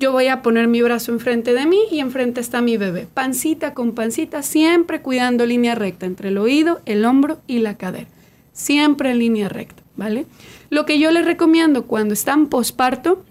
Yo 0.00 0.10
voy 0.10 0.26
a 0.28 0.42
poner 0.42 0.66
mi 0.66 0.82
brazo 0.82 1.12
enfrente 1.12 1.54
de 1.54 1.66
mí 1.66 1.78
y 1.90 2.00
enfrente 2.00 2.40
está 2.40 2.60
mi 2.60 2.76
bebé. 2.76 3.06
Pancita 3.12 3.74
con 3.74 3.92
pancita, 3.92 4.42
siempre 4.42 5.02
cuidando 5.02 5.46
línea 5.46 5.74
recta 5.74 6.06
entre 6.06 6.28
el 6.28 6.38
oído, 6.38 6.80
el 6.84 7.04
hombro 7.04 7.40
y 7.46 7.58
la 7.58 7.76
cadera. 7.76 8.08
Siempre 8.52 9.10
en 9.10 9.18
línea 9.18 9.48
recta, 9.48 9.82
¿vale? 9.96 10.26
Lo 10.70 10.84
que 10.86 10.98
yo 10.98 11.10
les 11.10 11.24
recomiendo 11.24 11.86
cuando 11.86 12.14
están 12.14 12.46
posparto 12.48 13.24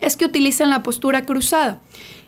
es 0.00 0.16
que 0.16 0.26
utilicen 0.26 0.70
la 0.70 0.82
postura 0.82 1.24
cruzada. 1.24 1.80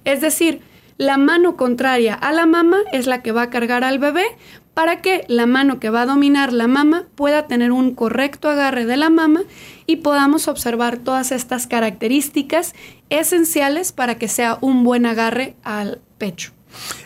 Es 0.04 0.20
decir, 0.20 0.60
la 0.98 1.18
mano 1.18 1.56
contraria 1.56 2.14
a 2.14 2.32
la 2.32 2.46
mama 2.46 2.78
es 2.92 3.06
la 3.06 3.22
que 3.22 3.32
va 3.32 3.42
a 3.42 3.50
cargar 3.50 3.84
al 3.84 3.98
bebé 3.98 4.24
para 4.72 5.00
que 5.00 5.24
la 5.28 5.46
mano 5.46 5.80
que 5.80 5.90
va 5.90 6.02
a 6.02 6.06
dominar 6.06 6.52
la 6.52 6.68
mama 6.68 7.04
pueda 7.14 7.46
tener 7.46 7.72
un 7.72 7.94
correcto 7.94 8.48
agarre 8.48 8.84
de 8.84 8.96
la 8.96 9.10
mama 9.10 9.40
y 9.86 9.96
podamos 9.96 10.48
observar 10.48 10.98
todas 10.98 11.32
estas 11.32 11.66
características 11.66 12.74
esenciales 13.08 13.92
para 13.92 14.16
que 14.16 14.28
sea 14.28 14.58
un 14.60 14.84
buen 14.84 15.06
agarre 15.06 15.56
al 15.64 16.00
pecho. 16.18 16.52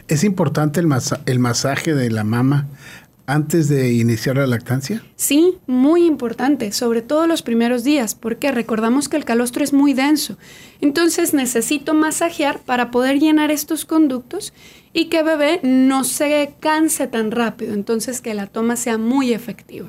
¿Es 0.08 0.24
importante 0.24 0.80
el, 0.80 0.88
el 1.26 1.38
masaje 1.38 1.94
de 1.94 2.10
la 2.10 2.24
mama 2.24 2.66
antes 3.32 3.68
de 3.68 3.92
iniciar 3.92 4.36
la 4.36 4.46
lactancia? 4.46 5.02
Sí, 5.16 5.58
muy 5.66 6.04
importante, 6.04 6.72
sobre 6.72 7.02
todo 7.02 7.26
los 7.26 7.42
primeros 7.42 7.84
días, 7.84 8.14
porque 8.14 8.50
recordamos 8.50 9.08
que 9.08 9.16
el 9.16 9.24
calostro 9.24 9.62
es 9.62 9.72
muy 9.72 9.94
denso. 9.94 10.36
Entonces 10.80 11.34
necesito 11.34 11.94
masajear 11.94 12.60
para 12.60 12.90
poder 12.90 13.20
llenar 13.20 13.50
estos 13.50 13.84
conductos 13.84 14.52
y 14.92 15.06
que 15.06 15.22
bebé 15.22 15.60
no 15.62 16.04
se 16.04 16.54
canse 16.58 17.06
tan 17.06 17.30
rápido, 17.30 17.74
entonces 17.74 18.20
que 18.20 18.34
la 18.34 18.46
toma 18.46 18.76
sea 18.76 18.98
muy 18.98 19.32
efectiva. 19.32 19.88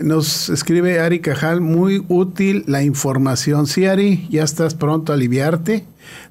Nos 0.00 0.48
escribe 0.48 1.00
Ari 1.00 1.20
Cajal, 1.20 1.60
muy 1.60 2.04
útil 2.08 2.62
la 2.68 2.82
información. 2.82 3.66
Sí, 3.66 3.86
Ari, 3.86 4.28
ya 4.30 4.44
estás 4.44 4.74
pronto 4.74 5.12
a 5.12 5.16
aliviarte. 5.16 5.84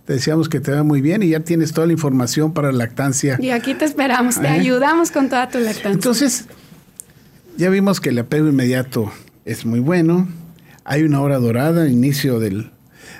Te 0.10 0.16
decíamos 0.16 0.50
que 0.50 0.60
te 0.60 0.72
va 0.72 0.82
muy 0.82 1.02
bien 1.02 1.22
y 1.22 1.30
ya 1.30 1.42
tienes 1.42 1.72
toda 1.72 1.86
la 1.86 1.94
información 1.94 2.52
para 2.52 2.72
lactancia. 2.72 3.38
Y 3.40 3.52
aquí 3.52 3.76
te 3.76 3.86
esperamos, 3.86 4.42
te 4.42 4.48
¿Eh? 4.48 4.50
ayudamos 4.50 5.12
con 5.12 5.30
toda 5.30 5.50
tu 5.50 5.60
lactancia. 5.60 5.92
Entonces, 5.92 6.46
ya 7.58 7.70
vimos 7.70 8.02
que 8.02 8.10
el 8.10 8.18
apego 8.18 8.48
inmediato 8.48 9.12
es 9.46 9.68
muy 9.68 9.80
bueno. 9.80 10.28
Hay 10.84 11.04
una 11.04 11.22
hora 11.22 11.38
dorada, 11.38 11.88
inicio 11.88 12.40
del, 12.40 12.72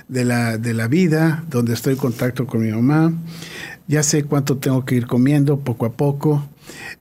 de, 0.08 0.26
la, 0.26 0.58
de 0.58 0.74
la 0.74 0.88
vida, 0.88 1.44
donde 1.48 1.76
estoy 1.76 1.94
en 1.94 2.00
contacto 2.00 2.48
con 2.48 2.64
mi 2.64 2.72
mamá. 2.72 3.14
Ya 3.86 4.02
sé 4.02 4.24
cuánto 4.24 4.58
tengo 4.58 4.84
que 4.84 4.96
ir 4.96 5.06
comiendo 5.06 5.60
poco 5.60 5.86
a 5.86 5.92
poco. 5.92 6.44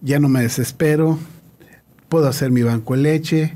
Ya 0.03 0.21
no 0.21 0.29
me 0.29 0.43
desespero 0.43 1.19
puedo 2.11 2.29
hacer 2.29 2.51
mi 2.51 2.63
banco 2.63 2.95
de 2.95 3.01
leche, 3.01 3.55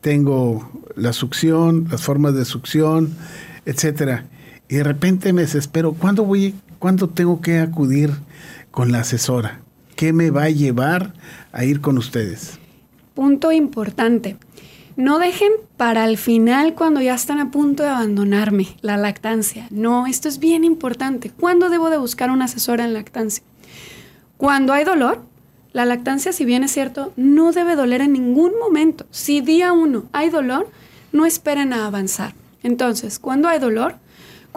tengo 0.00 0.70
la 0.96 1.12
succión, 1.12 1.88
las 1.90 2.00
formas 2.02 2.34
de 2.34 2.46
succión, 2.46 3.14
etcétera. 3.66 4.24
Y 4.68 4.76
de 4.76 4.84
repente 4.84 5.32
me 5.32 5.42
desespero, 5.42 5.94
¿cuándo 5.94 6.24
voy, 6.24 6.54
cuándo 6.78 7.08
tengo 7.08 7.40
que 7.40 7.58
acudir 7.58 8.10
con 8.70 8.92
la 8.92 9.00
asesora? 9.00 9.60
¿Qué 9.96 10.12
me 10.12 10.30
va 10.30 10.44
a 10.44 10.50
llevar 10.50 11.14
a 11.52 11.64
ir 11.64 11.80
con 11.80 11.96
ustedes? 11.96 12.58
Punto 13.14 13.50
importante. 13.50 14.36
No 14.96 15.18
dejen 15.18 15.52
para 15.76 16.04
el 16.04 16.18
final 16.18 16.74
cuando 16.74 17.00
ya 17.00 17.14
están 17.14 17.38
a 17.38 17.50
punto 17.50 17.82
de 17.82 17.88
abandonarme 17.88 18.76
la 18.80 18.96
lactancia. 18.96 19.68
No, 19.70 20.06
esto 20.06 20.28
es 20.28 20.38
bien 20.38 20.64
importante. 20.64 21.30
¿Cuándo 21.30 21.70
debo 21.70 21.88
de 21.88 21.98
buscar 21.98 22.30
una 22.30 22.44
asesora 22.44 22.84
en 22.84 22.94
lactancia? 22.94 23.44
Cuando 24.36 24.72
hay 24.72 24.84
dolor, 24.84 25.22
la 25.72 25.84
lactancia, 25.84 26.32
si 26.32 26.44
bien 26.44 26.62
es 26.62 26.72
cierto, 26.72 27.12
no 27.16 27.52
debe 27.52 27.76
doler 27.76 28.02
en 28.02 28.12
ningún 28.12 28.58
momento. 28.58 29.06
Si 29.10 29.40
día 29.40 29.72
uno 29.72 30.04
hay 30.12 30.30
dolor, 30.30 30.68
no 31.12 31.26
esperen 31.26 31.72
a 31.72 31.86
avanzar. 31.86 32.34
Entonces, 32.62 33.18
cuando 33.18 33.48
hay 33.48 33.60
dolor, 33.60 33.96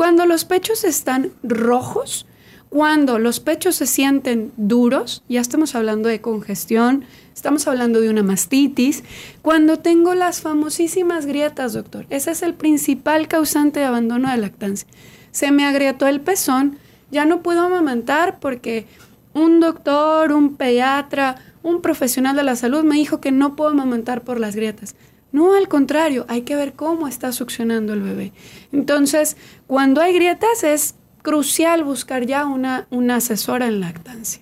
cuando 0.02 0.26
los 0.26 0.46
pechos 0.46 0.84
están 0.84 1.32
rojos, 1.44 2.26
cuando 2.70 3.20
los 3.20 3.40
pechos 3.40 3.76
se 3.76 3.86
sienten 3.86 4.52
duros, 4.58 5.22
ya 5.30 5.42
estamos 5.42 5.76
hablando 5.76 6.10
de 6.10 6.22
congestión, 6.22 7.06
estamos 7.36 7.68
hablando 7.68 8.02
de 8.02 8.10
una 8.10 8.24
mastitis, 8.24 9.04
cuando 9.44 9.78
tengo 9.78 10.16
las 10.16 10.42
famosísimas 10.42 11.28
grietas, 11.28 11.74
doctor, 11.74 12.08
ese 12.10 12.32
es 12.32 12.42
el 12.42 12.56
principal 12.56 13.28
causante 13.28 13.82
de 13.82 13.86
abandono 13.86 14.32
de 14.32 14.38
lactancia. 14.38 14.88
Se 15.30 15.52
me 15.52 15.66
agrietó 15.66 16.08
el 16.08 16.20
pezón, 16.20 16.80
ya 17.12 17.26
no 17.26 17.44
puedo 17.44 17.62
amamantar 17.62 18.40
porque 18.40 18.88
un 19.36 19.60
doctor, 19.60 20.32
un 20.32 20.56
pediatra, 20.56 21.36
un 21.62 21.84
profesional 21.84 22.36
de 22.36 22.42
la 22.42 22.56
salud 22.56 22.84
me 22.84 22.96
dijo 22.96 23.22
que 23.22 23.32
no 23.32 23.56
puedo 23.56 23.70
amamantar 23.70 24.24
por 24.24 24.40
las 24.40 24.56
grietas. 24.56 24.96
No, 25.32 25.56
al 25.56 25.68
contrario, 25.68 26.26
hay 26.28 26.42
que 26.42 26.56
ver 26.56 26.74
cómo 26.74 27.08
está 27.08 27.32
succionando 27.32 27.94
el 27.94 28.02
bebé. 28.02 28.34
Entonces, 28.72 29.38
cuando 29.68 30.02
hay 30.02 30.14
grietas 30.14 30.64
es 30.64 30.96
crucial 31.22 31.84
buscar 31.84 32.26
ya 32.26 32.46
una, 32.46 32.88
asesora 33.16 33.68
en 33.68 33.80
lactancia. 33.80 34.42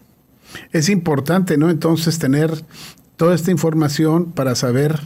Es 0.71 0.89
importante, 0.89 1.58
¿no? 1.58 1.69
Entonces, 1.69 2.17
tener 2.17 2.52
toda 3.17 3.36
esta 3.36 3.52
información 3.52 4.32
para 4.32 4.56
saber 4.56 4.99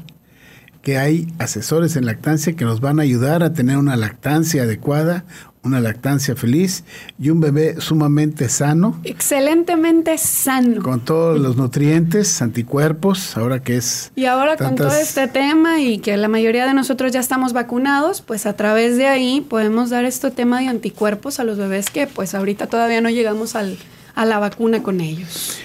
que 0.82 0.98
hay 0.98 1.28
asesores 1.40 1.96
en 1.96 2.06
lactancia 2.06 2.56
que 2.56 2.66
nos 2.66 2.80
van 2.80 3.00
a 3.00 3.04
ayudar 3.04 3.44
a 3.44 3.54
tener 3.54 3.78
una 3.78 3.96
lactancia 3.96 4.64
adecuada, 4.64 5.26
una 5.64 5.80
lactancia 5.80 6.36
feliz 6.36 6.84
y 7.20 7.30
un 7.30 7.40
bebé 7.40 7.80
sumamente 7.80 8.50
sano. 8.50 9.00
Excelentemente 9.04 10.18
sano. 10.18 10.82
Con 10.82 11.00
todos 11.00 11.40
los 11.40 11.56
nutrientes, 11.56 12.42
anticuerpos, 12.42 13.38
ahora 13.38 13.62
que 13.64 13.78
es... 13.78 14.12
Y 14.16 14.26
ahora 14.26 14.58
con 14.58 14.76
todo 14.76 14.94
este 14.94 15.28
tema 15.28 15.80
y 15.80 16.00
que 16.00 16.18
la 16.18 16.28
mayoría 16.28 16.66
de 16.68 16.74
nosotros 16.74 17.12
ya 17.12 17.20
estamos 17.20 17.54
vacunados, 17.54 18.22
pues 18.22 18.46
a 18.46 18.54
través 18.54 18.98
de 18.98 19.08
ahí 19.08 19.42
podemos 19.42 19.90
dar 19.90 20.06
este 20.06 20.32
tema 20.32 20.60
de 20.60 20.68
anticuerpos 20.68 21.40
a 21.40 21.44
los 21.44 21.58
bebés 21.58 21.90
que 21.90 22.08
pues 22.08 22.36
ahorita 22.36 22.68
todavía 22.68 23.02
no 23.02 23.10
llegamos 23.10 23.56
al, 23.56 23.78
a 24.16 24.26
la 24.26 24.40
vacuna 24.40 24.84
con 24.84 25.02
ellos. 25.02 25.60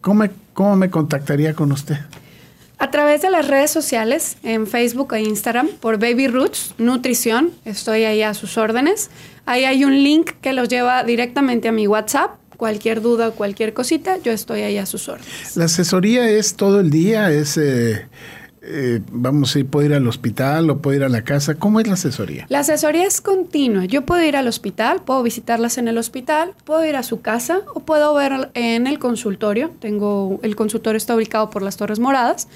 ¿Cómo 0.00 0.24
¿Cómo 0.58 0.74
me 0.74 0.90
contactaría 0.90 1.54
con 1.54 1.70
usted? 1.70 1.98
A 2.80 2.92
través 2.92 3.22
de 3.22 3.30
las 3.30 3.48
redes 3.48 3.72
sociales, 3.72 4.36
en 4.44 4.68
Facebook 4.68 5.12
e 5.12 5.20
Instagram, 5.20 5.66
por 5.80 5.98
Baby 5.98 6.28
Roots 6.28 6.74
Nutrición, 6.78 7.50
estoy 7.64 8.04
ahí 8.04 8.22
a 8.22 8.34
sus 8.34 8.56
órdenes. 8.56 9.10
Ahí 9.46 9.64
hay 9.64 9.84
un 9.84 10.00
link 10.04 10.30
que 10.40 10.52
los 10.52 10.68
lleva 10.68 11.02
directamente 11.02 11.66
a 11.66 11.72
mi 11.72 11.88
WhatsApp. 11.88 12.36
Cualquier 12.56 13.00
duda 13.02 13.28
o 13.28 13.32
cualquier 13.32 13.74
cosita, 13.74 14.18
yo 14.18 14.30
estoy 14.30 14.60
ahí 14.60 14.78
a 14.78 14.86
sus 14.86 15.08
órdenes. 15.08 15.56
La 15.56 15.64
asesoría 15.64 16.30
es 16.30 16.54
todo 16.54 16.78
el 16.78 16.90
día, 16.90 17.32
es 17.32 17.56
eh, 17.56 18.06
eh, 18.70 19.00
vamos 19.10 19.54
a 19.54 19.60
ir, 19.60 19.66
puedo 19.66 19.86
ir 19.86 19.94
al 19.94 20.06
hospital 20.06 20.68
o 20.70 20.78
puedo 20.78 20.96
ir 20.96 21.04
a 21.04 21.08
la 21.08 21.22
casa. 21.22 21.54
¿Cómo 21.54 21.80
es 21.80 21.86
la 21.86 21.94
asesoría? 21.94 22.46
La 22.48 22.60
asesoría 22.60 23.04
es 23.04 23.20
continua. 23.20 23.86
Yo 23.86 24.04
puedo 24.04 24.22
ir 24.22 24.36
al 24.36 24.46
hospital, 24.46 25.02
puedo 25.04 25.22
visitarlas 25.22 25.78
en 25.78 25.88
el 25.88 25.98
hospital, 25.98 26.52
puedo 26.64 26.84
ir 26.84 26.96
a 26.96 27.02
su 27.02 27.20
casa 27.20 27.62
o 27.74 27.80
puedo 27.80 28.14
ver 28.14 28.50
en 28.54 28.86
el 28.86 28.98
consultorio. 28.98 29.70
Tengo, 29.80 30.38
el 30.42 30.54
consultorio 30.56 30.98
está 30.98 31.16
ubicado 31.16 31.50
por 31.50 31.62
las 31.62 31.76
Torres 31.76 31.98
Moradas. 31.98 32.48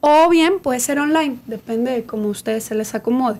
O 0.00 0.28
bien 0.28 0.54
puede 0.60 0.80
ser 0.80 0.98
online, 0.98 1.36
depende 1.46 1.92
de 1.92 2.02
cómo 2.02 2.24
a 2.26 2.30
ustedes 2.30 2.64
se 2.64 2.74
les 2.74 2.94
acomode. 2.96 3.38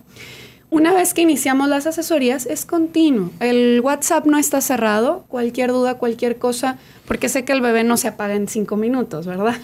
Una 0.72 0.94
vez 0.94 1.12
que 1.12 1.20
iniciamos 1.20 1.68
las 1.68 1.86
asesorías 1.86 2.46
es 2.46 2.64
continuo. 2.64 3.30
El 3.40 3.82
WhatsApp 3.84 4.24
no 4.24 4.38
está 4.38 4.62
cerrado. 4.62 5.26
Cualquier 5.28 5.70
duda, 5.70 5.98
cualquier 5.98 6.38
cosa, 6.38 6.78
porque 7.04 7.28
sé 7.28 7.44
que 7.44 7.52
el 7.52 7.60
bebé 7.60 7.84
no 7.84 7.98
se 7.98 8.08
apaga 8.08 8.36
en 8.36 8.48
cinco 8.48 8.78
minutos, 8.78 9.26
¿verdad? 9.26 9.54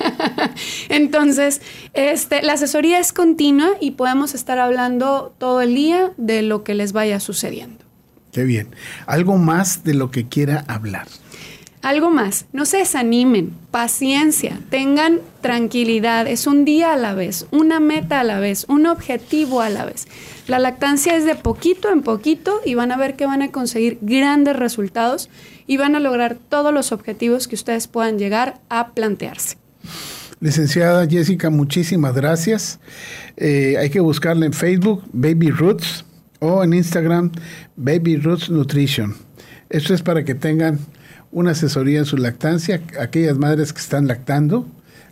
Entonces, 0.91 1.63
este, 1.95 2.43
la 2.43 2.53
asesoría 2.53 2.99
es 2.99 3.15
continua 3.15 3.71
y 3.81 3.93
podemos 3.93 4.35
estar 4.35 4.59
hablando 4.59 5.35
todo 5.39 5.63
el 5.63 5.75
día 5.75 6.13
de 6.19 6.43
lo 6.43 6.63
que 6.63 6.75
les 6.75 6.93
vaya 6.93 7.21
sucediendo. 7.21 7.87
Qué 8.31 8.45
bien. 8.45 8.69
¿Algo 9.07 9.39
más 9.39 9.85
de 9.85 9.95
lo 9.95 10.11
que 10.11 10.29
quiera 10.29 10.67
hablar? 10.69 11.09
Algo 11.89 12.11
más, 12.11 12.45
no 12.53 12.67
se 12.67 12.77
desanimen, 12.77 13.55
paciencia, 13.71 14.61
tengan 14.69 15.21
tranquilidad, 15.41 16.27
es 16.27 16.47
un 16.47 16.67
día 16.67 16.93
a 16.93 16.99
la 16.99 17.15
vez, 17.15 17.47
una 17.51 17.81
meta 17.81 18.21
a 18.21 18.25
la 18.25 18.41
vez, 18.41 18.67
un 18.69 18.85
objetivo 18.85 19.63
a 19.63 19.71
la 19.71 19.87
vez. 19.87 20.07
La 20.49 20.59
lactancia 20.59 21.17
es 21.17 21.25
de 21.25 21.35
poquito 21.35 21.91
en 21.91 22.03
poquito 22.03 22.61
y 22.63 22.75
van 22.75 22.93
a 22.93 22.99
ver 22.99 23.17
que 23.17 23.25
van 23.25 23.41
a 23.41 23.51
conseguir 23.53 23.97
grandes 24.03 24.55
resultados 24.55 25.31
y 25.67 25.79
van 25.79 25.97
a 25.97 26.01
lograr 26.01 26.37
todos 26.51 26.75
los 26.75 26.93
objetivos 26.93 27.49
que 27.49 27.55
ustedes 27.55 27.89
puedan 27.89 28.19
llegar 28.19 28.61
a 28.69 28.89
plantearse. 28.89 29.57
Licenciada 30.41 31.07
Jessica, 31.07 31.49
muchísimas 31.49 32.15
gracias. 32.15 32.81
Eh, 33.39 33.77
hay 33.79 33.89
que 33.89 34.01
buscarla 34.01 34.45
en 34.45 34.53
Facebook, 34.53 35.05
Baby 35.15 35.53
Roots, 35.53 36.05
o 36.41 36.63
en 36.63 36.75
Instagram, 36.75 37.33
Baby 37.77 38.17
Roots 38.19 38.51
Nutrition. 38.51 39.17
Esto 39.71 39.95
es 39.95 40.03
para 40.03 40.23
que 40.23 40.35
tengan 40.35 40.81
una 41.31 41.53
asesoría 41.53 41.99
en 41.99 42.05
su 42.05 42.17
lactancia, 42.17 42.83
aquellas 43.01 43.39
madres 43.39 43.73
que 43.73 43.81
están 43.81 44.07
lactando, 44.07 44.67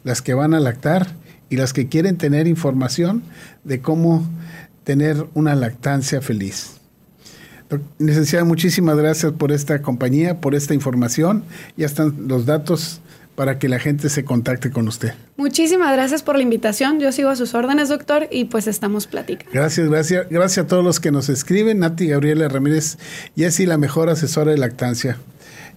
las 0.04 0.22
que 0.22 0.34
van 0.34 0.54
a 0.54 0.60
lactar 0.60 1.08
y 1.48 1.56
las 1.56 1.72
que 1.72 1.88
quieren 1.88 2.16
tener 2.16 2.46
información 2.46 3.22
de 3.64 3.80
cómo 3.80 4.26
tener 4.84 5.26
una 5.34 5.54
lactancia 5.54 6.20
feliz. 6.20 6.72
Licenciada, 7.98 8.44
muchísimas 8.44 8.96
gracias 8.96 9.32
por 9.32 9.50
esta 9.50 9.82
compañía, 9.82 10.40
por 10.40 10.54
esta 10.54 10.74
información. 10.74 11.44
Ya 11.76 11.86
están 11.86 12.28
los 12.28 12.46
datos 12.46 13.00
para 13.34 13.58
que 13.58 13.68
la 13.68 13.78
gente 13.78 14.08
se 14.08 14.24
contacte 14.24 14.70
con 14.70 14.88
usted. 14.88 15.12
Muchísimas 15.36 15.92
gracias 15.92 16.22
por 16.22 16.36
la 16.36 16.42
invitación. 16.42 17.00
Yo 17.00 17.12
sigo 17.12 17.28
a 17.28 17.36
sus 17.36 17.54
órdenes, 17.54 17.88
doctor, 17.88 18.28
y 18.30 18.46
pues 18.46 18.66
estamos 18.66 19.06
platicando. 19.06 19.52
Gracias, 19.52 19.88
gracias. 19.88 20.26
Gracias 20.30 20.64
a 20.64 20.68
todos 20.68 20.84
los 20.84 21.00
que 21.00 21.10
nos 21.10 21.28
escriben. 21.28 21.80
Nati 21.80 22.06
Gabriela 22.06 22.48
Ramírez, 22.48 22.98
Jessy, 23.36 23.66
la 23.66 23.76
mejor 23.76 24.08
asesora 24.08 24.52
de 24.52 24.58
lactancia. 24.58 25.18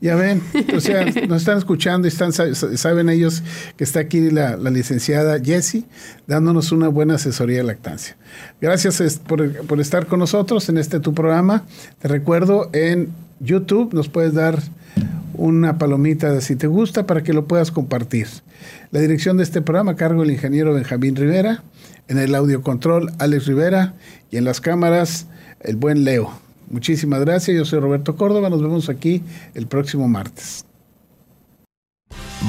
Ya 0.01 0.15
ven, 0.15 0.41
o 0.75 0.79
sea, 0.79 1.05
nos 1.27 1.41
están 1.41 1.57
escuchando 1.57 2.07
y 2.07 2.09
están, 2.09 2.31
saben 2.31 3.09
ellos 3.09 3.43
que 3.75 3.83
está 3.83 3.99
aquí 3.99 4.31
la, 4.31 4.55
licenciada 4.57 5.39
Jessie 5.43 5.83
dándonos 6.25 6.71
una 6.71 6.87
buena 6.87 7.15
asesoría 7.15 7.57
de 7.57 7.63
lactancia. 7.63 8.15
Gracias 8.61 9.19
por, 9.27 9.65
por, 9.65 9.81
estar 9.81 10.05
con 10.07 10.19
nosotros 10.19 10.69
en 10.69 10.77
este 10.77 10.99
tu 10.99 11.13
programa. 11.13 11.65
Te 11.99 12.07
recuerdo 12.07 12.69
en 12.71 13.09
YouTube, 13.39 13.93
nos 13.93 14.07
puedes 14.07 14.33
dar 14.33 14.59
una 15.33 15.77
palomita 15.77 16.31
de 16.31 16.41
si 16.41 16.55
te 16.55 16.67
gusta 16.67 17.05
para 17.05 17.23
que 17.23 17.33
lo 17.33 17.47
puedas 17.47 17.71
compartir. 17.71 18.27
La 18.91 18.99
dirección 18.99 19.37
de 19.37 19.43
este 19.43 19.61
programa 19.61 19.91
a 19.91 19.95
cargo 19.95 20.21
del 20.21 20.31
ingeniero 20.31 20.73
Benjamín 20.73 21.15
Rivera, 21.15 21.63
en 22.07 22.17
el 22.17 22.35
audio 22.35 22.61
control 22.61 23.11
Alex 23.19 23.45
Rivera 23.47 23.93
y 24.31 24.37
en 24.37 24.45
las 24.45 24.59
cámaras 24.61 25.27
el 25.61 25.75
buen 25.75 26.03
Leo. 26.03 26.48
Muchísimas 26.69 27.19
gracias, 27.21 27.55
yo 27.57 27.65
soy 27.65 27.79
Roberto 27.79 28.15
Córdoba, 28.15 28.49
nos 28.49 28.61
vemos 28.61 28.89
aquí 28.89 29.23
el 29.53 29.67
próximo 29.67 30.07
martes. 30.07 30.65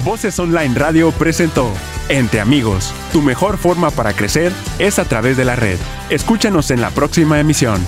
Voces 0.05 0.39
Online 0.39 0.75
Radio 0.75 1.11
presentó 1.13 1.69
Entre 2.09 2.41
Amigos, 2.41 2.93
tu 3.13 3.23
mejor 3.23 3.59
forma 3.59 3.91
para 3.91 4.13
crecer 4.13 4.53
es 4.79 4.99
a 4.99 5.05
través 5.05 5.37
de 5.37 5.45
la 5.45 5.57
red. 5.57 5.79
Escúchanos 6.11 6.71
en 6.71 6.81
la 6.81 6.91
próxima 6.91 7.41
emisión. 7.41 7.81